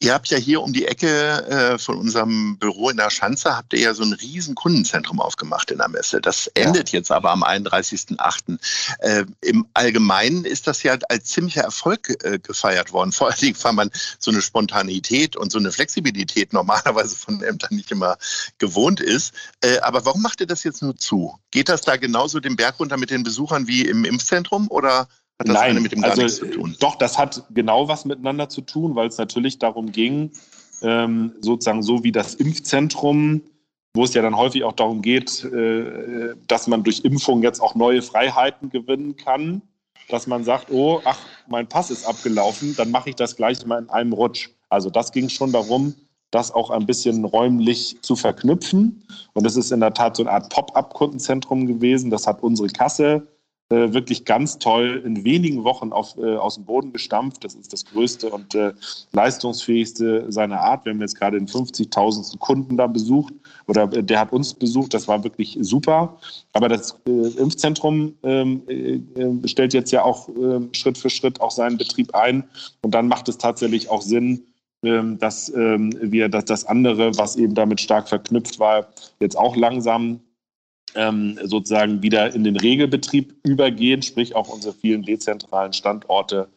Ihr 0.00 0.14
habt 0.14 0.28
ja 0.28 0.38
hier 0.38 0.62
um 0.62 0.72
die 0.72 0.86
Ecke 0.86 1.08
äh, 1.48 1.78
von 1.78 1.96
unserem 1.96 2.56
Büro 2.58 2.90
in 2.90 2.96
der 2.96 3.10
Schanze, 3.10 3.56
habt 3.56 3.72
ihr 3.72 3.80
ja 3.80 3.94
so 3.94 4.04
ein 4.04 4.12
riesen 4.12 4.54
Kundenzentrum 4.54 5.20
aufgemacht 5.20 5.72
in 5.72 5.78
der 5.78 5.88
Messe. 5.88 6.20
Das 6.20 6.46
endet 6.54 6.92
ja. 6.92 7.00
jetzt 7.00 7.10
aber 7.10 7.32
am 7.32 7.42
31.08. 7.42 8.58
Äh, 9.00 9.24
Im 9.40 9.66
Allgemeinen 9.74 10.44
ist 10.44 10.68
das 10.68 10.84
ja 10.84 10.96
als 11.08 11.24
ziemlicher 11.24 11.62
Erfolg 11.62 12.24
äh, 12.24 12.38
gefeiert 12.38 12.92
worden. 12.92 13.10
Vor 13.10 13.28
allen 13.28 13.40
Dingen, 13.40 13.56
weil 13.62 13.72
man 13.72 13.90
so 14.20 14.30
eine 14.30 14.40
Spontanität 14.40 15.34
und 15.34 15.50
so 15.50 15.58
eine 15.58 15.72
Flexibilität 15.72 16.52
normalerweise 16.52 17.16
von 17.16 17.42
Ämtern 17.42 17.74
nicht 17.74 17.90
immer 17.90 18.18
gewohnt 18.58 19.00
ist. 19.00 19.34
Äh, 19.62 19.78
aber 19.80 20.04
warum 20.04 20.22
macht 20.22 20.40
ihr 20.40 20.46
das 20.46 20.62
jetzt 20.62 20.80
nur 20.80 20.96
zu? 20.96 21.36
Geht 21.50 21.68
das 21.68 21.80
da 21.80 21.96
genauso 21.96 22.38
den 22.38 22.54
Berg 22.54 22.78
runter 22.78 22.98
mit 22.98 23.10
den 23.10 23.24
Besuchern 23.24 23.66
wie 23.66 23.82
im 23.82 24.04
Impfzentrum 24.04 24.70
oder 24.70 25.08
hat 25.38 25.48
das 25.48 25.54
Nein, 25.54 25.82
mit 25.82 25.92
dem 25.92 26.02
gar 26.02 26.10
also, 26.10 26.22
nichts 26.22 26.38
zu 26.38 26.46
tun? 26.46 26.76
Doch, 26.80 26.96
das 26.96 27.16
hat 27.16 27.44
genau 27.50 27.88
was 27.88 28.04
miteinander 28.04 28.48
zu 28.48 28.60
tun, 28.60 28.96
weil 28.96 29.08
es 29.08 29.18
natürlich 29.18 29.58
darum 29.58 29.92
ging, 29.92 30.32
ähm, 30.82 31.34
sozusagen 31.40 31.82
so 31.82 32.02
wie 32.02 32.12
das 32.12 32.34
Impfzentrum, 32.34 33.42
wo 33.94 34.04
es 34.04 34.14
ja 34.14 34.22
dann 34.22 34.36
häufig 34.36 34.64
auch 34.64 34.72
darum 34.72 35.00
geht, 35.00 35.44
äh, 35.44 36.34
dass 36.46 36.66
man 36.66 36.82
durch 36.82 37.00
Impfung 37.04 37.42
jetzt 37.42 37.60
auch 37.60 37.74
neue 37.74 38.02
Freiheiten 38.02 38.70
gewinnen 38.70 39.16
kann, 39.16 39.62
dass 40.08 40.26
man 40.26 40.42
sagt, 40.42 40.70
oh, 40.70 41.00
ach, 41.04 41.18
mein 41.46 41.68
Pass 41.68 41.90
ist 41.90 42.04
abgelaufen, 42.04 42.74
dann 42.76 42.90
mache 42.90 43.10
ich 43.10 43.16
das 43.16 43.36
gleich 43.36 43.64
mal 43.64 43.80
in 43.80 43.90
einem 43.90 44.12
Rutsch. 44.12 44.50
Also 44.68 44.90
das 44.90 45.12
ging 45.12 45.28
schon 45.28 45.52
darum, 45.52 45.94
das 46.30 46.50
auch 46.50 46.70
ein 46.70 46.84
bisschen 46.84 47.24
räumlich 47.24 47.96
zu 48.02 48.16
verknüpfen. 48.16 49.04
Und 49.34 49.46
es 49.46 49.56
ist 49.56 49.70
in 49.70 49.80
der 49.80 49.94
Tat 49.94 50.16
so 50.16 50.22
eine 50.22 50.32
Art 50.32 50.50
Pop-up-Kundenzentrum 50.50 51.66
gewesen. 51.66 52.10
Das 52.10 52.26
hat 52.26 52.42
unsere 52.42 52.68
Kasse 52.68 53.26
äh, 53.70 53.92
wirklich 53.92 54.24
ganz 54.24 54.58
toll 54.58 55.02
in 55.04 55.24
wenigen 55.24 55.62
Wochen 55.62 55.92
auf, 55.92 56.16
äh, 56.16 56.36
aus 56.36 56.54
dem 56.54 56.64
Boden 56.64 56.90
gestampft. 56.90 57.44
Das 57.44 57.54
ist 57.54 57.70
das 57.70 57.84
größte 57.84 58.30
und 58.30 58.54
äh, 58.54 58.72
leistungsfähigste 59.12 60.32
seiner 60.32 60.60
Art. 60.60 60.86
Wir 60.86 60.92
haben 60.92 61.02
jetzt 61.02 61.18
gerade 61.18 61.38
den 61.38 61.46
50.000. 61.46 62.38
Kunden 62.38 62.78
da 62.78 62.86
besucht 62.86 63.34
oder 63.66 63.82
äh, 63.92 64.02
der 64.02 64.20
hat 64.20 64.32
uns 64.32 64.54
besucht. 64.54 64.94
Das 64.94 65.06
war 65.06 65.22
wirklich 65.22 65.58
super. 65.60 66.16
Aber 66.54 66.70
das 66.70 66.98
äh, 67.06 67.10
Impfzentrum 67.10 68.14
ähm, 68.22 68.62
äh, 68.68 69.46
stellt 69.46 69.74
jetzt 69.74 69.90
ja 69.90 70.02
auch 70.02 70.30
ähm, 70.30 70.70
Schritt 70.72 70.96
für 70.96 71.10
Schritt 71.10 71.42
auch 71.42 71.50
seinen 71.50 71.76
Betrieb 71.76 72.14
ein. 72.14 72.44
Und 72.80 72.94
dann 72.94 73.06
macht 73.06 73.28
es 73.28 73.36
tatsächlich 73.36 73.90
auch 73.90 74.00
Sinn, 74.00 74.44
ähm, 74.82 75.18
dass 75.18 75.52
wir 75.52 76.28
dass 76.30 76.44
das 76.46 76.64
andere, 76.64 77.18
was 77.18 77.36
eben 77.36 77.54
damit 77.54 77.82
stark 77.82 78.08
verknüpft 78.08 78.58
war, 78.58 78.88
jetzt 79.20 79.36
auch 79.36 79.56
langsam 79.56 80.20
ähm, 80.94 81.38
sozusagen 81.44 82.02
wieder 82.02 82.34
in 82.34 82.44
den 82.44 82.56
Regelbetrieb 82.56 83.34
übergehen, 83.44 84.02
sprich 84.02 84.34
auch 84.34 84.48
unsere 84.48 84.74
vielen 84.74 85.02
dezentralen 85.02 85.72
Standorte 85.72 86.48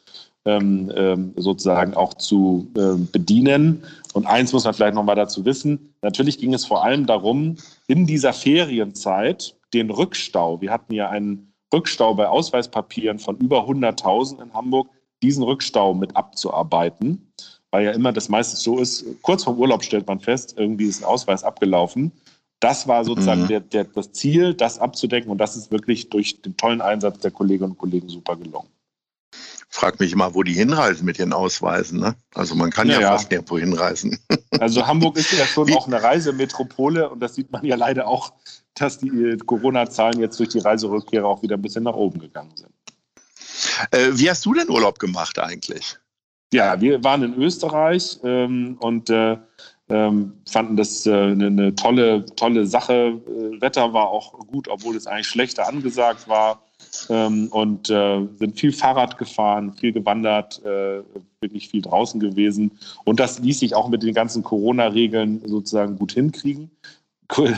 ähm, 0.46 0.92
ähm, 0.96 1.34
sozusagen 1.36 1.94
auch 1.94 2.16
zu 2.16 2.72
äh, 2.76 2.96
bedienen. 3.12 3.84
Und 4.14 4.26
eins 4.26 4.54
muss 4.54 4.64
man 4.64 4.74
vielleicht 4.74 4.96
nochmal 4.96 5.16
dazu 5.16 5.46
wissen. 5.46 5.94
Natürlich 6.02 6.40
ging 6.40 6.54
es 6.54 6.66
vor 6.66 6.84
allem 6.84 7.06
darum, 7.06 7.58
in 7.88 8.08
dieser 8.08 8.34
Ferienzeit 8.34 9.56
den 9.74 9.90
Rückstau, 9.90 10.60
wir 10.60 10.72
hatten 10.72 10.94
ja 10.94 11.10
einen 11.10 11.54
Rückstau 11.74 12.14
bei 12.16 12.28
Ausweispapieren 12.28 13.20
von 13.20 13.38
über 13.38 13.68
100.000 13.68 14.42
in 14.42 14.54
Hamburg, 14.54 14.90
diesen 15.24 15.44
Rückstau 15.44 15.94
mit 15.94 16.16
abzuarbeiten, 16.16 17.32
weil 17.70 17.86
ja 17.86 17.92
immer 17.92 18.12
das 18.12 18.28
meistens 18.28 18.64
so 18.64 18.80
ist, 18.80 19.06
kurz 19.22 19.44
vor 19.44 19.58
Urlaub 19.58 19.84
stellt 19.84 20.08
man 20.08 20.20
fest, 20.20 20.56
irgendwie 20.58 20.86
ist 20.86 21.02
ein 21.02 21.06
Ausweis 21.06 21.44
abgelaufen. 21.44 22.12
Das 22.62 22.88
war 22.88 23.04
sozusagen 23.04 23.44
mhm. 23.44 23.48
der, 23.48 23.60
der, 23.60 23.84
das 23.84 24.14
Ziel, 24.14 24.54
das 24.54 24.80
abzudecken 24.80 25.30
und 25.30 25.40
das 25.40 25.58
ist 25.58 25.72
wirklich 25.72 26.10
durch 26.10 26.42
den 26.42 26.56
tollen 26.56 26.80
Einsatz 26.80 27.20
der 27.20 27.32
Kolleginnen 27.32 27.72
und 27.72 27.78
Kollegen 27.78 28.08
super 28.08 28.38
gelungen 28.38 28.70
frag 29.72 30.00
mich 30.00 30.12
immer, 30.12 30.36
wo 30.36 30.44
die 30.44 30.54
hinreisen 30.54 31.06
mit 31.06 31.18
ihren 31.18 31.34
Ausweisen. 31.34 32.00
Ne? 32.00 32.14
Also 32.36 32.56
man 32.56 32.70
kann 32.70 32.90
ja, 32.90 33.00
ja, 33.00 33.12
fast 33.12 33.32
nirgendwo 33.32 33.58
hinreisen. 33.58 34.20
Also 34.60 34.86
Hamburg 34.86 35.18
ist 35.18 35.32
ja 35.32 35.46
schon 35.46 35.70
Wie? 35.70 35.74
auch 35.74 35.88
eine 35.88 36.04
Reisemetropole 36.04 37.10
und 37.10 37.20
das 37.20 37.34
sieht 37.34 37.52
man 37.52 37.66
ja 37.66 37.76
leider 37.76 38.06
auch, 38.06 38.34
dass 38.76 39.00
die 39.00 39.08
äh, 39.08 39.38
Corona-Zahlen 39.38 40.20
jetzt 40.20 40.38
durch 40.40 40.50
die 40.50 40.60
Reiserückkehrer 40.60 41.26
auch 41.26 41.42
wieder 41.42 41.56
ein 41.56 41.62
bisschen 41.64 41.84
nach 41.84 41.96
oben 41.96 42.20
gegangen 42.20 42.52
sind. 42.56 42.70
Äh, 43.90 44.12
wie 44.12 44.30
hast 44.30 44.46
du 44.46 44.54
denn 44.54 44.70
Urlaub 44.70 45.00
gemacht 45.00 45.40
eigentlich? 45.40 45.98
Ja, 46.54 46.80
wir 46.80 47.04
waren 47.04 47.24
in 47.24 47.34
Österreich 47.42 48.20
ähm, 48.24 48.78
und 48.82 49.10
äh, 49.10 49.38
ähm, 49.92 50.34
fanden 50.50 50.78
das 50.78 51.06
äh, 51.06 51.12
eine, 51.12 51.76
tolle, 51.76 52.26
tolle 52.36 52.66
Sache. 52.66 53.22
Äh, 53.28 53.62
Wetter 53.62 53.94
war 53.94 54.10
auch 54.10 54.40
gut, 54.48 54.68
obwohl 54.70 54.96
es 54.96 55.06
eigentlich 55.06 55.28
schlechter 55.28 55.68
angesagt 55.68 56.28
war 56.30 56.64
ähm, 57.10 57.50
und 57.52 57.90
äh, 57.90 58.26
sind 58.40 58.60
viel 58.60 58.72
Fahrrad 58.72 59.18
gefahren, 59.18 59.74
viel 59.74 59.92
gewandert, 59.92 60.64
äh, 60.64 61.04
wirklich 61.42 61.68
viel 61.70 61.82
draußen 61.82 62.20
gewesen. 62.20 62.72
Und 63.04 63.20
das 63.20 63.40
ließ 63.40 63.60
sich 63.60 63.76
auch 63.76 63.90
mit 63.90 64.04
den 64.04 64.14
ganzen 64.14 64.44
Corona-Regeln 64.44 65.42
sozusagen 65.46 65.98
gut 65.98 66.14
hinkriegen. 66.14 66.72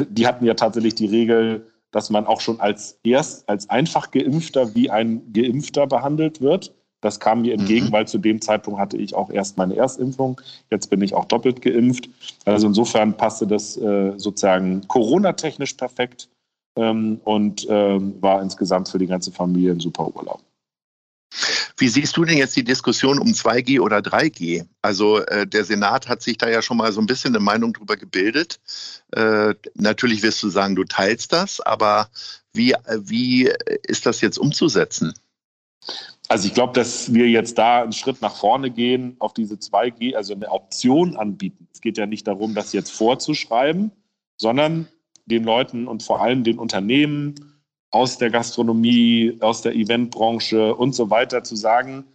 Die 0.09 0.27
hatten 0.27 0.45
ja 0.45 0.55
tatsächlich 0.55 0.95
die 0.95 1.07
Regel, 1.07 1.67
dass 1.91 2.09
man 2.09 2.25
auch 2.25 2.41
schon 2.41 2.59
als 2.59 2.99
erst 3.03 3.47
als 3.47 3.69
einfach 3.69 4.11
Geimpfter 4.11 4.73
wie 4.75 4.89
ein 4.89 5.31
Geimpfter 5.33 5.85
behandelt 5.87 6.41
wird. 6.41 6.73
Das 7.03 7.19
kam 7.19 7.41
mir 7.41 7.53
entgegen, 7.53 7.87
mhm. 7.87 7.91
weil 7.91 8.07
zu 8.07 8.17
dem 8.17 8.39
Zeitpunkt 8.39 8.79
hatte 8.79 8.95
ich 8.95 9.13
auch 9.13 9.29
erst 9.29 9.57
meine 9.57 9.75
Erstimpfung. 9.75 10.39
Jetzt 10.71 10.89
bin 10.89 11.01
ich 11.01 11.13
auch 11.13 11.25
doppelt 11.25 11.61
geimpft. 11.61 12.09
Also 12.45 12.67
insofern 12.67 13.17
passte 13.17 13.45
das 13.45 13.75
äh, 13.75 14.13
sozusagen 14.15 14.87
Corona-technisch 14.87 15.73
perfekt 15.73 16.29
ähm, 16.77 17.19
und 17.25 17.67
ähm, 17.69 18.15
war 18.21 18.41
insgesamt 18.41 18.87
für 18.87 18.99
die 18.99 19.07
ganze 19.07 19.33
Familie 19.33 19.73
ein 19.73 19.81
super 19.81 20.15
Urlaub. 20.15 20.41
Wie 21.75 21.89
siehst 21.89 22.15
du 22.15 22.23
denn 22.23 22.37
jetzt 22.37 22.55
die 22.55 22.63
Diskussion 22.63 23.19
um 23.19 23.29
2G 23.29 23.81
oder 23.81 23.97
3G? 23.97 24.65
Also 24.81 25.19
äh, 25.25 25.45
der 25.45 25.65
Senat 25.65 26.07
hat 26.07 26.21
sich 26.21 26.37
da 26.37 26.47
ja 26.47 26.61
schon 26.61 26.77
mal 26.77 26.93
so 26.93 27.01
ein 27.01 27.07
bisschen 27.07 27.35
eine 27.35 27.43
Meinung 27.43 27.73
drüber 27.73 27.97
gebildet. 27.97 28.61
Äh, 29.11 29.55
natürlich 29.73 30.23
wirst 30.23 30.41
du 30.41 30.47
sagen, 30.47 30.77
du 30.77 30.85
teilst 30.85 31.33
das, 31.33 31.59
aber 31.59 32.07
wie, 32.53 32.75
wie 32.95 33.51
ist 33.87 34.05
das 34.05 34.21
jetzt 34.21 34.37
umzusetzen? 34.37 35.13
Also 36.29 36.47
ich 36.47 36.53
glaube, 36.53 36.73
dass 36.73 37.13
wir 37.13 37.29
jetzt 37.29 37.57
da 37.57 37.83
einen 37.83 37.91
Schritt 37.91 38.21
nach 38.21 38.35
vorne 38.35 38.71
gehen, 38.71 39.15
auf 39.19 39.33
diese 39.33 39.55
2G, 39.55 40.15
also 40.15 40.33
eine 40.33 40.49
Option 40.49 41.15
anbieten. 41.15 41.67
Es 41.73 41.81
geht 41.81 41.97
ja 41.97 42.05
nicht 42.05 42.27
darum, 42.27 42.55
das 42.55 42.73
jetzt 42.73 42.91
vorzuschreiben, 42.91 43.91
sondern 44.37 44.87
den 45.25 45.43
Leuten 45.43 45.87
und 45.87 46.03
vor 46.03 46.21
allem 46.21 46.43
den 46.43 46.59
Unternehmen 46.59 47.35
aus 47.91 48.17
der 48.17 48.29
Gastronomie, 48.29 49.37
aus 49.41 49.61
der 49.61 49.75
Eventbranche 49.75 50.75
und 50.75 50.95
so 50.95 51.09
weiter 51.09 51.43
zu 51.43 51.55
sagen, 51.55 52.05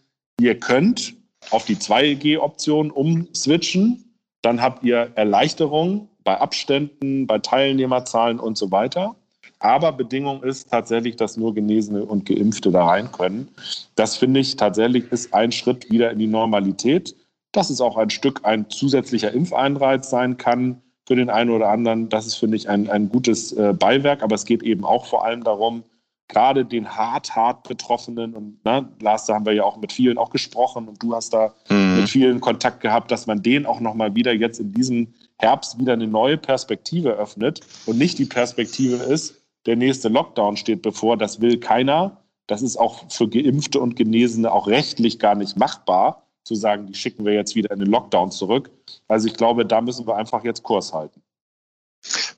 ihr 0.41 0.59
könnt 0.59 1.15
auf 1.51 1.65
die 1.65 1.77
2G-Option 1.77 2.91
umswitchen, 2.91 4.17
dann 4.43 4.61
habt 4.61 4.85
ihr 4.85 5.13
Erleichterung 5.15 6.09
bei 6.25 6.39
Abständen, 6.39 7.27
bei 7.27 7.39
Teilnehmerzahlen 7.39 8.41
und 8.41 8.59
so 8.59 8.71
weiter. 8.71 9.17
Aber 9.61 9.93
Bedingung 9.93 10.43
ist 10.43 10.71
tatsächlich, 10.71 11.17
dass 11.17 11.37
nur 11.37 11.55
Genesene 11.55 12.05
und 12.05 12.27
Geimpfte 12.27 12.71
da 12.71 12.87
rein 12.87 13.11
können. 13.11 13.49
Das 13.97 14.17
finde 14.17 14.41
ich 14.41 14.57
tatsächlich 14.57 15.11
ist 15.11 15.35
ein 15.35 15.51
Schritt 15.53 15.91
wieder 15.91 16.11
in 16.11 16.19
die 16.19 16.27
Normalität. 16.27 17.17
Dass 17.53 17.71
es 17.71 17.81
auch 17.81 17.97
ein 17.97 18.11
Stück 18.11 18.41
ein 18.45 18.69
zusätzlicher 18.69 19.33
Impfeinreiz 19.33 20.11
sein 20.11 20.37
kann, 20.37 20.83
für 21.09 21.17
den 21.17 21.31
einen 21.31 21.49
oder 21.51 21.71
anderen. 21.71 22.11
Das 22.11 22.27
ist, 22.27 22.35
finde 22.35 22.59
ich, 22.59 22.69
ein, 22.69 22.91
ein 22.91 23.09
gutes 23.09 23.53
äh, 23.53 23.73
Beiwerk. 23.73 24.23
Aber 24.23 24.35
es 24.35 24.45
geht 24.45 24.63
eben 24.63 24.85
auch 24.85 25.07
vor 25.07 25.25
allem 25.25 25.43
darum, 25.43 25.83
gerade 26.29 26.67
den 26.67 26.95
hart, 26.95 27.35
hart 27.35 27.67
Betroffenen 27.67 28.35
und 28.35 28.63
ne, 28.65 28.87
Lars, 29.01 29.25
da 29.25 29.35
haben 29.35 29.47
wir 29.47 29.55
ja 29.55 29.65
auch 29.65 29.79
mit 29.79 29.93
vielen 29.93 30.19
auch 30.19 30.29
gesprochen 30.29 30.87
und 30.87 31.03
du 31.03 31.15
hast 31.15 31.33
da 31.33 31.55
mhm. 31.71 32.01
mit 32.01 32.11
vielen 32.11 32.41
Kontakt 32.41 32.81
gehabt, 32.81 33.11
dass 33.11 33.27
man 33.27 33.43
denen 33.43 33.65
auch 33.65 33.81
nochmal 33.81 34.15
wieder 34.15 34.33
jetzt 34.33 34.61
in 34.61 34.73
diesem 34.73 35.15
Herbst 35.39 35.79
wieder 35.79 35.95
eine 35.95 36.07
neue 36.07 36.37
Perspektive 36.37 37.13
öffnet 37.13 37.61
und 37.87 37.97
nicht 37.97 38.19
die 38.19 38.27
Perspektive 38.27 38.97
ist, 38.97 39.41
der 39.69 39.77
nächste 39.77 40.09
Lockdown 40.09 40.57
steht 40.57 40.81
bevor, 40.81 41.19
das 41.19 41.43
will 41.43 41.61
keiner. 41.61 42.25
Das 42.47 42.63
ist 42.63 42.79
auch 42.79 43.13
für 43.13 43.29
Geimpfte 43.29 43.79
und 43.81 43.97
Genesene 43.97 44.51
auch 44.51 44.67
rechtlich 44.67 45.19
gar 45.19 45.35
nicht 45.35 45.59
machbar 45.59 46.27
zu 46.43 46.55
sagen, 46.55 46.87
die 46.87 46.95
schicken 46.95 47.27
wir 47.27 47.35
jetzt 47.35 47.55
wieder 47.55 47.71
in 47.73 47.79
den 47.79 47.91
Lockdown 47.91 48.31
zurück. 48.31 48.71
Also 49.09 49.29
ich 49.29 49.35
glaube, 49.35 49.67
da 49.67 49.83
müssen 49.83 50.07
wir 50.07 50.17
einfach 50.17 50.43
jetzt 50.43 50.63
Kurs 50.63 50.95
halten. 50.95 51.23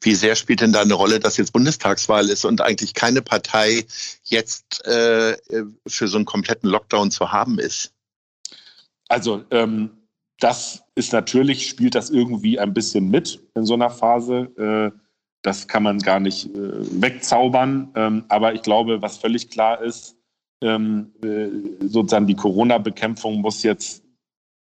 Wie 0.01 0.17
sehr 0.17 0.35
spielt 0.35 0.61
denn 0.61 0.73
da 0.73 0.81
eine 0.81 0.95
Rolle, 0.95 1.21
dass 1.21 1.37
jetzt 1.37 1.53
Bundestagswahl 1.53 2.29
ist 2.29 2.45
und 2.45 2.61
eigentlich 2.63 2.95
keine 2.95 3.23
Partei 3.23 3.87
jetzt 4.25 4.85
äh, 4.85 5.37
für 5.87 6.09
so 6.09 6.17
einen 6.17 6.25
kompletten 6.25 6.69
Lockdown 6.69 7.13
zu 7.13 7.31
haben 7.31 7.61
ist? 7.61 7.93
Also 9.07 9.45
ähm, 9.53 9.91
das 10.41 10.83
ist 10.97 11.13
natürlich, 11.13 11.69
spielt 11.69 11.95
das 11.95 12.11
irgendwie 12.11 12.59
ein 12.59 12.75
bisschen 12.75 13.09
mit 13.09 13.39
in 13.55 13.65
so 13.65 13.75
einer 13.75 13.91
Phase. 13.91 14.93
Äh, 14.93 15.10
das 15.43 15.69
kann 15.69 15.83
man 15.83 15.99
gar 15.99 16.21
nicht 16.21 16.55
äh, 16.55 17.03
wegzaubern. 17.03 17.91
Ähm, 17.95 18.25
aber 18.29 18.55
ich 18.55 18.63
glaube, 18.63 19.03
was 19.03 19.19
völlig 19.19 19.51
klar 19.51 19.83
ist, 19.83 20.17
ähm, 20.63 21.13
äh, 21.23 21.49
sozusagen 21.87 22.27
die 22.27 22.35
Corona-Bekämpfung 22.35 23.41
muss 23.41 23.63
jetzt 23.63 24.05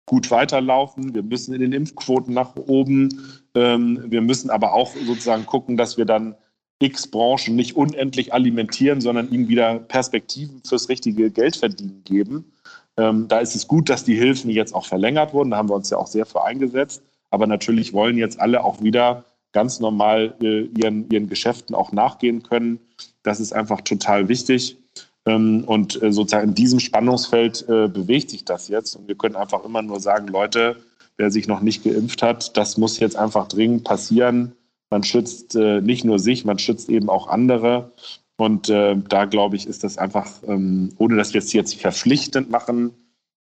gut 0.08 0.32
weiterlaufen. 0.32 1.14
Wir 1.14 1.24
müssen 1.24 1.54
in 1.54 1.62
den 1.62 1.74
Impfquoten 1.74 2.34
nach 2.34 2.56
oben. 2.56 3.10
Ähm, 3.56 4.04
wir 4.08 4.22
müssen 4.22 4.50
aber 4.50 4.74
auch 4.74 4.96
sozusagen 4.96 5.46
gucken, 5.46 5.78
dass 5.78 5.98
wir 5.98 6.06
dann 6.06 6.36
X 6.80 7.08
Branchen 7.08 7.56
nicht 7.56 7.76
unendlich 7.76 8.34
alimentieren, 8.34 9.02
sondern 9.02 9.32
ihnen 9.32 9.48
wieder 9.48 9.80
Perspektiven 9.80 10.62
fürs 10.68 10.90
richtige 10.90 11.32
Geldverdienen 11.32 12.04
geben. 12.04 12.52
Ähm, 12.98 13.28
da 13.28 13.40
ist 13.40 13.56
es 13.56 13.68
gut, 13.68 13.90
dass 13.90 14.04
die 14.04 14.16
Hilfen 14.16 14.50
jetzt 14.50 14.74
auch 14.74 14.86
verlängert 14.86 15.34
wurden. 15.34 15.52
Da 15.52 15.58
haben 15.58 15.70
wir 15.70 15.76
uns 15.76 15.90
ja 15.90 15.98
auch 15.98 16.08
sehr 16.08 16.26
für 16.26 16.44
eingesetzt. 16.44 17.04
Aber 17.30 17.48
natürlich 17.48 17.94
wollen 17.94 18.18
jetzt 18.18 18.40
alle 18.40 18.64
auch 18.64 18.82
wieder 18.82 19.26
ganz 19.56 19.80
normal 19.80 20.36
äh, 20.42 20.66
ihren, 20.78 21.10
ihren 21.10 21.30
Geschäften 21.30 21.74
auch 21.76 21.94
nachgehen 21.94 22.44
können. 22.44 22.80
Das 23.24 23.40
ist 23.40 23.54
einfach 23.54 23.82
total 23.82 24.28
wichtig. 24.28 24.78
Ähm, 25.26 25.64
und 25.66 26.04
äh, 26.04 26.12
sozusagen 26.12 26.50
in 26.50 26.56
diesem 26.56 26.80
Spannungsfeld 26.80 27.64
äh, 27.70 27.88
bewegt 27.88 28.30
sich 28.30 28.44
das 28.44 28.68
jetzt. 28.68 28.96
Und 28.96 29.08
wir 29.08 29.16
können 29.16 29.38
einfach 29.38 29.64
immer 29.64 29.82
nur 29.82 30.02
sagen, 30.02 30.28
Leute, 30.28 30.76
wer 31.18 31.32
sich 31.32 31.48
noch 31.48 31.62
nicht 31.62 31.86
geimpft 31.86 32.22
hat, 32.22 32.58
das 32.58 32.78
muss 32.78 33.00
jetzt 33.00 33.16
einfach 33.16 33.48
dringend 33.48 33.86
passieren. 33.86 34.52
Man 34.90 35.04
schützt 35.04 35.56
äh, 35.56 35.80
nicht 35.80 36.04
nur 36.04 36.20
sich, 36.20 36.44
man 36.44 36.60
schützt 36.60 36.90
eben 36.90 37.10
auch 37.10 37.28
andere. 37.28 37.94
Und 38.38 38.68
da 38.68 39.24
glaube 39.24 39.56
ich, 39.56 39.66
ist 39.66 39.86
das 39.86 39.98
einfach, 39.98 40.30
ähm, 40.46 40.92
ohne 40.98 41.16
dass 41.16 41.34
wir 41.34 41.40
es 41.40 41.54
jetzt 41.54 41.76
verpflichtend 41.76 42.50
machen, 42.50 42.92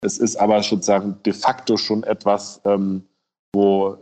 es 0.00 0.18
ist 0.18 0.36
aber 0.36 0.62
sozusagen 0.62 1.16
de 1.24 1.32
facto 1.32 1.76
schon 1.76 2.04
etwas, 2.04 2.60
ähm, 2.64 3.02
wo 3.52 3.96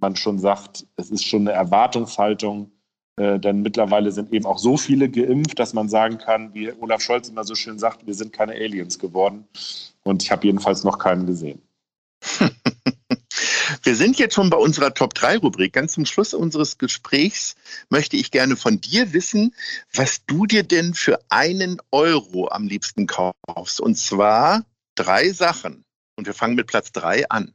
man 0.00 0.16
schon 0.16 0.38
sagt, 0.38 0.86
es 0.96 1.10
ist 1.10 1.24
schon 1.24 1.42
eine 1.42 1.52
Erwartungshaltung, 1.52 2.72
äh, 3.16 3.38
denn 3.38 3.60
mittlerweile 3.60 4.12
sind 4.12 4.32
eben 4.32 4.46
auch 4.46 4.58
so 4.58 4.76
viele 4.76 5.10
geimpft, 5.10 5.58
dass 5.58 5.74
man 5.74 5.88
sagen 5.88 6.16
kann, 6.18 6.54
wie 6.54 6.72
Olaf 6.72 7.02
Scholz 7.02 7.28
immer 7.28 7.44
so 7.44 7.54
schön 7.54 7.78
sagt, 7.78 8.06
wir 8.06 8.14
sind 8.14 8.32
keine 8.32 8.52
Aliens 8.52 8.98
geworden. 8.98 9.46
Und 10.04 10.22
ich 10.22 10.30
habe 10.30 10.46
jedenfalls 10.46 10.84
noch 10.84 10.98
keinen 10.98 11.26
gesehen. 11.26 11.60
Wir 13.82 13.94
sind 13.94 14.18
jetzt 14.18 14.34
schon 14.34 14.50
bei 14.50 14.56
unserer 14.56 14.92
Top 14.92 15.14
3 15.14 15.38
Rubrik. 15.38 15.72
Ganz 15.72 15.92
zum 15.92 16.04
Schluss 16.04 16.34
unseres 16.34 16.76
Gesprächs 16.76 17.54
möchte 17.88 18.16
ich 18.16 18.30
gerne 18.30 18.56
von 18.56 18.80
dir 18.80 19.12
wissen, 19.12 19.54
was 19.94 20.26
du 20.26 20.44
dir 20.44 20.64
denn 20.64 20.92
für 20.92 21.18
einen 21.28 21.80
Euro 21.90 22.48
am 22.48 22.66
liebsten 22.66 23.06
kaufst. 23.06 23.80
Und 23.80 23.96
zwar 23.96 24.64
drei 24.96 25.30
Sachen. 25.30 25.84
Und 26.16 26.26
wir 26.26 26.34
fangen 26.34 26.56
mit 26.56 26.66
Platz 26.66 26.92
3 26.92 27.30
an. 27.30 27.54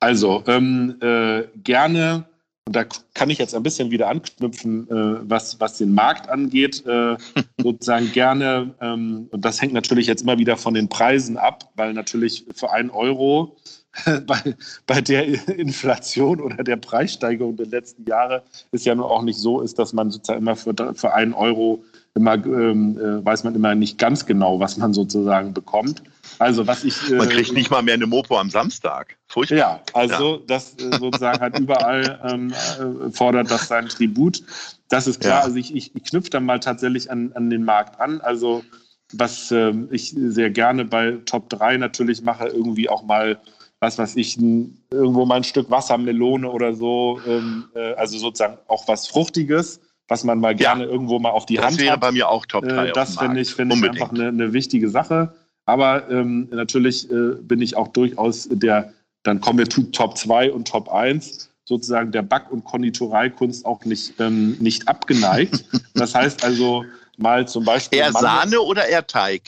Also, 0.00 0.44
ähm, 0.46 0.96
äh, 1.00 1.44
gerne 1.62 2.28
und 2.68 2.76
da 2.76 2.84
kann 3.14 3.30
ich 3.30 3.38
jetzt 3.38 3.54
ein 3.54 3.62
bisschen 3.62 3.90
wieder 3.90 4.08
anknüpfen, 4.08 4.86
äh, 4.90 5.20
was, 5.22 5.58
was 5.58 5.78
den 5.78 5.94
Markt 5.94 6.28
angeht, 6.28 6.84
äh, 6.86 7.16
sozusagen 7.62 8.12
gerne, 8.12 8.74
ähm, 8.82 9.26
und 9.30 9.42
das 9.42 9.62
hängt 9.62 9.72
natürlich 9.72 10.06
jetzt 10.06 10.20
immer 10.20 10.36
wieder 10.36 10.58
von 10.58 10.74
den 10.74 10.90
Preisen 10.90 11.38
ab, 11.38 11.70
weil 11.76 11.94
natürlich 11.94 12.44
für 12.54 12.70
einen 12.70 12.90
Euro 12.90 13.56
bei, 14.26 14.54
bei 14.86 15.00
der 15.00 15.48
Inflation 15.48 16.40
oder 16.40 16.62
der 16.62 16.76
Preissteigerung 16.76 17.56
der 17.56 17.66
letzten 17.66 18.04
Jahre 18.04 18.42
ist 18.70 18.86
ja 18.86 18.94
nur 18.94 19.10
auch 19.10 19.22
nicht 19.22 19.38
so 19.38 19.60
ist, 19.60 19.78
dass 19.78 19.92
man 19.92 20.10
sozusagen 20.10 20.40
immer 20.40 20.56
für, 20.56 20.74
für 20.94 21.14
einen 21.14 21.32
Euro 21.32 21.82
immer 22.14 22.34
ähm, 22.34 22.98
äh, 22.98 23.24
weiß 23.24 23.44
man 23.44 23.54
immer 23.54 23.74
nicht 23.74 23.98
ganz 23.98 24.26
genau, 24.26 24.58
was 24.58 24.76
man 24.76 24.92
sozusagen 24.92 25.54
bekommt. 25.54 26.02
Also 26.38 26.66
was 26.66 26.84
ich. 26.84 27.10
Äh, 27.10 27.14
man 27.14 27.28
kriegt 27.28 27.52
nicht 27.52 27.70
mal 27.70 27.82
mehr 27.82 27.94
eine 27.94 28.06
Mopo 28.06 28.38
am 28.38 28.50
Samstag. 28.50 29.16
Furchtbar. 29.28 29.58
Ja, 29.58 29.80
also 29.92 30.36
ja. 30.36 30.42
das 30.46 30.74
äh, 30.74 30.98
sozusagen 30.98 31.40
halt 31.40 31.58
überall 31.58 32.20
ähm, 32.24 32.52
äh, 32.52 33.10
fordert 33.10 33.50
das 33.50 33.68
seinen 33.68 33.88
Tribut. 33.88 34.42
Das 34.88 35.06
ist 35.06 35.20
klar. 35.20 35.40
Ja. 35.40 35.44
Also 35.44 35.56
ich, 35.56 35.74
ich, 35.74 35.94
ich 35.94 36.04
knüpfe 36.04 36.30
dann 36.30 36.44
mal 36.44 36.60
tatsächlich 36.60 37.10
an, 37.10 37.32
an 37.34 37.50
den 37.50 37.64
Markt 37.64 38.00
an. 38.00 38.20
Also 38.20 38.64
was 39.12 39.50
ähm, 39.52 39.88
ich 39.90 40.14
sehr 40.16 40.50
gerne 40.50 40.84
bei 40.84 41.18
Top 41.24 41.48
3 41.50 41.78
natürlich 41.78 42.22
mache, 42.22 42.48
irgendwie 42.48 42.88
auch 42.88 43.04
mal 43.04 43.38
was 43.80 43.98
weiß 43.98 44.16
ich, 44.16 44.36
ein, 44.36 44.82
irgendwo 44.90 45.24
mal 45.24 45.36
ein 45.36 45.44
Stück 45.44 45.70
Wassermelone 45.70 46.50
oder 46.50 46.74
so, 46.74 47.20
ähm, 47.26 47.64
äh, 47.74 47.94
also 47.94 48.18
sozusagen 48.18 48.58
auch 48.66 48.86
was 48.88 49.08
Fruchtiges 49.08 49.80
was 50.08 50.24
man 50.24 50.40
mal 50.40 50.54
gerne 50.54 50.84
ja, 50.84 50.90
irgendwo 50.90 51.18
mal 51.18 51.30
auf 51.30 51.46
die 51.46 51.58
Hand 51.58 51.72
hat. 51.72 51.74
Das 51.74 51.80
wäre 51.80 51.98
bei 51.98 52.12
mir 52.12 52.28
auch 52.28 52.46
Top 52.46 52.66
3. 52.66 52.88
Äh, 52.88 52.92
das 52.92 53.16
finde 53.16 53.40
ich, 53.40 53.54
find 53.54 53.74
ich 53.74 53.84
einfach 53.84 54.10
eine, 54.10 54.28
eine, 54.28 54.52
wichtige 54.52 54.88
Sache. 54.88 55.34
Aber 55.66 56.10
ähm, 56.10 56.48
natürlich 56.50 57.10
äh, 57.10 57.34
bin 57.40 57.60
ich 57.60 57.76
auch 57.76 57.88
durchaus 57.88 58.48
der, 58.50 58.92
dann 59.22 59.40
kommen 59.40 59.58
wir 59.58 59.68
zu 59.68 59.82
Top 59.92 60.16
2 60.16 60.50
und 60.50 60.66
Top 60.66 60.88
1, 60.90 61.50
sozusagen 61.64 62.10
der 62.10 62.22
Back- 62.22 62.50
und 62.50 62.64
Konditoreikunst 62.64 63.66
auch 63.66 63.84
nicht, 63.84 64.18
ähm, 64.18 64.56
nicht 64.60 64.88
abgeneigt. 64.88 65.66
das 65.94 66.14
heißt 66.14 66.42
also 66.42 66.84
mal 67.18 67.46
zum 67.46 67.64
Beispiel. 67.64 67.98
Eher 67.98 68.12
Sahne 68.12 68.62
oder 68.62 68.88
eher 68.88 69.06
Teig? 69.06 69.42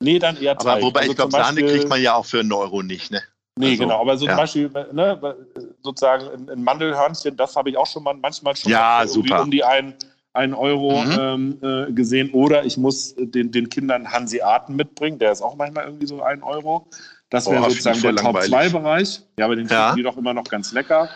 Nee, 0.00 0.18
dann 0.18 0.36
eher 0.36 0.58
Teig. 0.58 0.66
Aber 0.66 0.82
wobei 0.82 1.00
also 1.00 1.12
ich 1.12 1.16
glaube, 1.16 1.32
Sahne 1.32 1.62
kriegt 1.62 1.88
man 1.88 2.02
ja 2.02 2.14
auch 2.14 2.26
für 2.26 2.40
einen 2.40 2.52
Euro 2.52 2.82
nicht, 2.82 3.10
ne? 3.10 3.22
Nee, 3.58 3.72
also, 3.72 3.82
genau, 3.82 4.00
aber 4.00 4.16
so 4.16 4.26
ja. 4.26 4.32
zum 4.32 4.38
Beispiel, 4.38 4.70
ne, 4.92 5.36
sozusagen 5.82 6.48
ein, 6.48 6.62
Mandelhörnchen, 6.62 7.36
das 7.36 7.54
habe 7.54 7.70
ich 7.70 7.76
auch 7.76 7.86
schon 7.86 8.02
mal 8.02 8.14
manchmal 8.14 8.56
schon 8.56 8.72
ja, 8.72 9.04
um 9.04 9.50
die 9.50 9.62
einen, 9.62 9.94
einen 10.32 10.54
Euro 10.54 11.02
mhm. 11.02 11.18
ähm, 11.62 11.88
äh, 11.88 11.92
gesehen. 11.92 12.30
Oder 12.32 12.64
ich 12.64 12.78
muss 12.78 13.14
den, 13.16 13.52
den 13.52 13.68
Kindern 13.68 14.10
Hanseaten 14.10 14.74
mitbringen, 14.74 15.18
der 15.18 15.32
ist 15.32 15.42
auch 15.42 15.56
manchmal 15.56 15.84
irgendwie 15.84 16.06
so 16.06 16.22
ein 16.22 16.42
Euro. 16.42 16.88
Das 17.28 17.50
wäre 17.50 17.62
oh, 17.62 17.68
sozusagen 17.68 18.00
der 18.00 18.16
Top-2-Bereich. 18.16 19.22
Ja, 19.38 19.44
aber 19.44 19.56
den 19.56 19.68
ja. 19.68 19.86
finden 19.86 19.96
die 19.96 20.02
doch 20.02 20.16
immer 20.16 20.32
noch 20.32 20.44
ganz 20.44 20.72
lecker. 20.72 21.08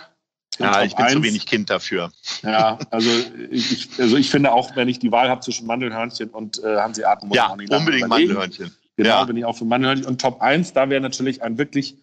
Ja, 0.58 0.82
ich 0.82 0.94
bin 0.94 1.04
1. 1.04 1.14
zu 1.14 1.22
wenig 1.22 1.46
Kind 1.46 1.68
dafür. 1.68 2.10
Ja, 2.42 2.78
also 2.90 3.10
ich, 3.50 3.90
also 3.98 4.16
ich 4.16 4.30
finde 4.30 4.52
auch, 4.52 4.74
wenn 4.76 4.88
ich 4.88 4.98
die 4.98 5.12
Wahl 5.12 5.28
habe 5.28 5.40
zwischen 5.40 5.66
Mandelhörnchen 5.66 6.30
und 6.30 6.62
äh, 6.62 6.76
Hanseaten, 6.78 7.28
muss 7.28 7.36
ja, 7.36 7.46
ich 7.46 7.52
auch 7.52 7.56
nicht 7.56 7.72
unbedingt 7.72 8.08
Mandelhörnchen. 8.08 8.74
Genau, 8.96 9.08
ja. 9.10 9.24
bin 9.24 9.36
ich 9.36 9.44
auch 9.44 9.56
für 9.56 9.66
Mandelhörnchen. 9.66 10.06
Und 10.06 10.20
Top 10.20 10.40
1, 10.40 10.72
da 10.72 10.88
wäre 10.88 11.02
natürlich 11.02 11.42
ein 11.42 11.58
wirklich 11.58 11.96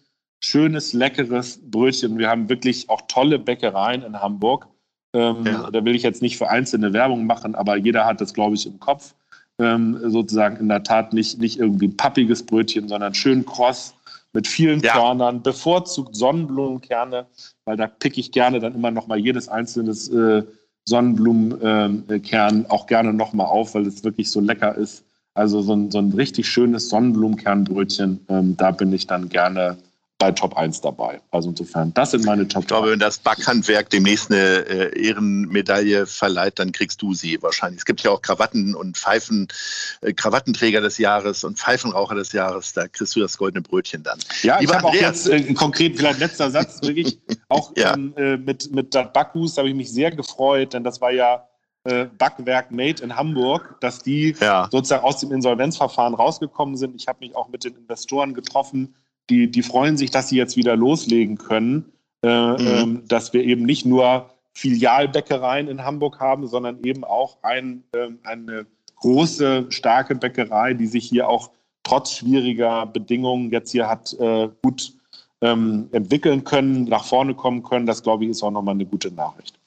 schönes, 0.44 0.92
leckeres 0.92 1.58
Brötchen. 1.70 2.18
Wir 2.18 2.28
haben 2.28 2.48
wirklich 2.48 2.90
auch 2.90 3.02
tolle 3.08 3.38
Bäckereien 3.38 4.02
in 4.02 4.20
Hamburg. 4.20 4.66
Ähm, 5.14 5.46
ja. 5.46 5.70
Da 5.70 5.84
will 5.84 5.94
ich 5.94 6.02
jetzt 6.02 6.22
nicht 6.22 6.36
für 6.36 6.50
einzelne 6.50 6.92
Werbung 6.92 7.24
machen, 7.24 7.54
aber 7.54 7.76
jeder 7.76 8.04
hat 8.04 8.20
das, 8.20 8.34
glaube 8.34 8.54
ich, 8.54 8.66
im 8.66 8.78
Kopf. 8.78 9.14
Ähm, 9.58 9.98
sozusagen 10.10 10.56
in 10.56 10.68
der 10.68 10.82
Tat 10.82 11.12
nicht, 11.12 11.38
nicht 11.38 11.60
irgendwie 11.60 11.88
pappiges 11.88 12.44
Brötchen, 12.44 12.88
sondern 12.88 13.14
schön 13.14 13.46
kross 13.46 13.94
mit 14.32 14.48
vielen 14.48 14.80
ja. 14.80 14.92
Körnern, 14.92 15.42
bevorzugt 15.42 16.16
Sonnenblumenkerne, 16.16 17.26
weil 17.64 17.76
da 17.76 17.86
picke 17.86 18.18
ich 18.18 18.32
gerne 18.32 18.58
dann 18.58 18.74
immer 18.74 18.90
noch 18.90 19.06
mal 19.06 19.16
jedes 19.16 19.48
einzelne 19.48 19.92
äh, 19.92 20.42
Sonnenblumenkern 20.86 22.66
auch 22.68 22.86
gerne 22.86 23.14
noch 23.14 23.32
mal 23.32 23.44
auf, 23.44 23.76
weil 23.76 23.86
es 23.86 24.02
wirklich 24.02 24.30
so 24.30 24.40
lecker 24.40 24.74
ist. 24.74 25.04
Also 25.34 25.62
so 25.62 25.74
ein, 25.74 25.90
so 25.92 25.98
ein 25.98 26.12
richtig 26.12 26.48
schönes 26.48 26.88
Sonnenblumenkernbrötchen, 26.88 28.26
ähm, 28.28 28.56
da 28.56 28.72
bin 28.72 28.92
ich 28.92 29.06
dann 29.06 29.28
gerne 29.28 29.78
bei 30.24 30.32
Top 30.32 30.56
1 30.56 30.80
dabei. 30.80 31.20
Also 31.32 31.50
insofern, 31.50 31.92
das 31.92 32.12
sind 32.12 32.24
meine 32.24 32.48
Top 32.48 32.62
1. 32.62 32.64
Ich 32.64 32.68
glaube, 32.68 32.90
wenn 32.92 32.98
das 32.98 33.18
Backhandwerk 33.18 33.90
demnächst 33.90 34.30
eine 34.30 34.40
äh, 34.40 35.06
Ehrenmedaille 35.06 36.06
verleiht, 36.06 36.58
dann 36.58 36.72
kriegst 36.72 37.02
du 37.02 37.12
sie 37.12 37.42
wahrscheinlich. 37.42 37.80
Es 37.80 37.84
gibt 37.84 38.02
ja 38.02 38.10
auch 38.10 38.22
Krawatten 38.22 38.74
und 38.74 38.96
Pfeifen, 38.96 39.48
äh, 40.00 40.14
Krawattenträger 40.14 40.80
des 40.80 40.96
Jahres 40.96 41.44
und 41.44 41.58
Pfeifenraucher 41.58 42.14
des 42.14 42.32
Jahres. 42.32 42.72
Da 42.72 42.88
kriegst 42.88 43.14
du 43.14 43.20
das 43.20 43.36
goldene 43.36 43.60
Brötchen 43.60 44.02
dann. 44.02 44.18
Ja, 44.40 44.58
Lieber 44.60 44.72
ich 44.72 44.78
habe 44.78 44.88
auch 44.88 44.94
jetzt 44.94 45.28
äh, 45.28 45.52
konkret, 45.52 45.98
vielleicht 45.98 46.20
letzter 46.20 46.50
Satz, 46.50 46.80
wirklich 46.80 47.18
auch 47.50 47.72
ja. 47.76 47.92
ähm, 47.92 48.14
äh, 48.16 48.38
mit, 48.38 48.72
mit 48.72 48.92
Backhus 48.92 49.58
habe 49.58 49.68
ich 49.68 49.74
mich 49.74 49.92
sehr 49.92 50.10
gefreut, 50.10 50.72
denn 50.72 50.84
das 50.84 51.02
war 51.02 51.12
ja 51.12 51.46
äh, 51.84 52.06
Backwerk 52.06 52.70
Made 52.70 53.02
in 53.02 53.14
Hamburg, 53.14 53.76
dass 53.80 53.98
die 53.98 54.34
ja. 54.40 54.70
sozusagen 54.72 55.04
aus 55.04 55.18
dem 55.20 55.32
Insolvenzverfahren 55.32 56.14
rausgekommen 56.14 56.78
sind. 56.78 56.94
Ich 56.94 57.08
habe 57.08 57.18
mich 57.20 57.36
auch 57.36 57.48
mit 57.48 57.64
den 57.64 57.76
Investoren 57.76 58.32
getroffen 58.32 58.94
die, 59.30 59.50
die 59.50 59.62
freuen 59.62 59.96
sich, 59.96 60.10
dass 60.10 60.28
sie 60.28 60.36
jetzt 60.36 60.56
wieder 60.56 60.76
loslegen 60.76 61.38
können, 61.38 61.92
äh, 62.22 62.28
mhm. 62.28 62.58
ähm, 62.60 63.02
dass 63.08 63.32
wir 63.32 63.44
eben 63.44 63.64
nicht 63.64 63.86
nur 63.86 64.30
Filialbäckereien 64.52 65.68
in 65.68 65.84
Hamburg 65.84 66.20
haben, 66.20 66.46
sondern 66.46 66.82
eben 66.84 67.04
auch 67.04 67.38
ein, 67.42 67.84
äh, 67.92 68.08
eine 68.22 68.66
große, 68.96 69.66
starke 69.70 70.14
Bäckerei, 70.14 70.74
die 70.74 70.86
sich 70.86 71.06
hier 71.08 71.28
auch 71.28 71.50
trotz 71.82 72.12
schwieriger 72.12 72.86
Bedingungen 72.86 73.50
jetzt 73.50 73.72
hier 73.72 73.88
hat 73.88 74.14
äh, 74.18 74.48
gut 74.62 74.94
ähm, 75.42 75.88
entwickeln 75.92 76.44
können, 76.44 76.84
nach 76.84 77.04
vorne 77.04 77.34
kommen 77.34 77.62
können. 77.62 77.86
Das, 77.86 78.02
glaube 78.02 78.24
ich, 78.24 78.30
ist 78.30 78.42
auch 78.42 78.50
nochmal 78.50 78.74
eine 78.74 78.86
gute 78.86 79.12
Nachricht. 79.12 79.58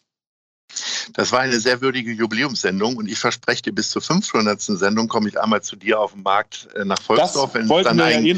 Das 1.13 1.32
war 1.32 1.39
eine 1.39 1.60
sehr 1.60 1.82
würdige 1.82 2.12
Jubiläumssendung 2.12 2.98
und 2.98 3.08
ich 3.08 3.20
verspreche 3.20 3.63
dir, 3.63 3.74
bis 3.74 3.89
zur 3.89 4.02
500. 4.02 4.62
Sendung 4.62 5.08
komme 5.08 5.30
ich 5.30 5.39
einmal 5.39 5.62
zu 5.62 5.76
dir 5.76 6.00
auf 6.00 6.13
den 6.13 6.24
Markt 6.24 6.67
äh, 6.76 6.86
nach 6.86 7.02
Volksdorf, 7.02 7.54
wenn 7.54 7.63
es 7.63 7.70
dann, 7.84 8.00
ein, 8.00 8.26
ja 8.26 8.34
eh 8.34 8.36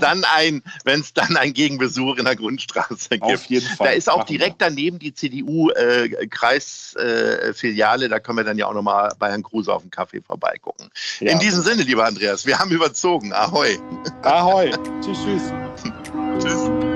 dann, 0.00 0.24
ein, 0.34 0.62
dann 1.14 1.36
ein 1.36 1.52
Gegenbesuch 1.52 2.16
in 2.16 2.24
der 2.24 2.36
Grundstraße 2.36 3.10
gibt. 3.10 3.22
Auf 3.22 3.44
jeden 3.46 3.66
Fall. 3.66 3.88
Da 3.88 3.92
ist 3.92 4.10
auch 4.10 4.24
direkt 4.24 4.60
wir. 4.60 4.68
daneben 4.68 4.98
die 4.98 5.14
CDU-Kreisfiliale, 5.14 8.06
äh, 8.06 8.08
da 8.08 8.18
können 8.20 8.38
wir 8.38 8.44
dann 8.44 8.56
ja 8.58 8.66
auch 8.66 8.74
nochmal 8.74 9.12
bei 9.18 9.30
Herrn 9.30 9.42
Kruse 9.42 9.72
auf 9.72 9.82
den 9.82 9.90
Kaffee 9.90 10.20
vorbeigucken. 10.20 10.88
Ja. 11.20 11.32
In 11.32 11.38
diesem 11.38 11.62
Sinne, 11.62 11.82
lieber 11.82 12.06
Andreas, 12.06 12.46
wir 12.46 12.58
haben 12.58 12.70
überzogen. 12.70 13.32
Ahoi. 13.32 13.78
Ahoi. 14.22 14.70
tschüss, 15.02 15.18
tschüss. 15.24 15.42
tschüss. 16.42 16.95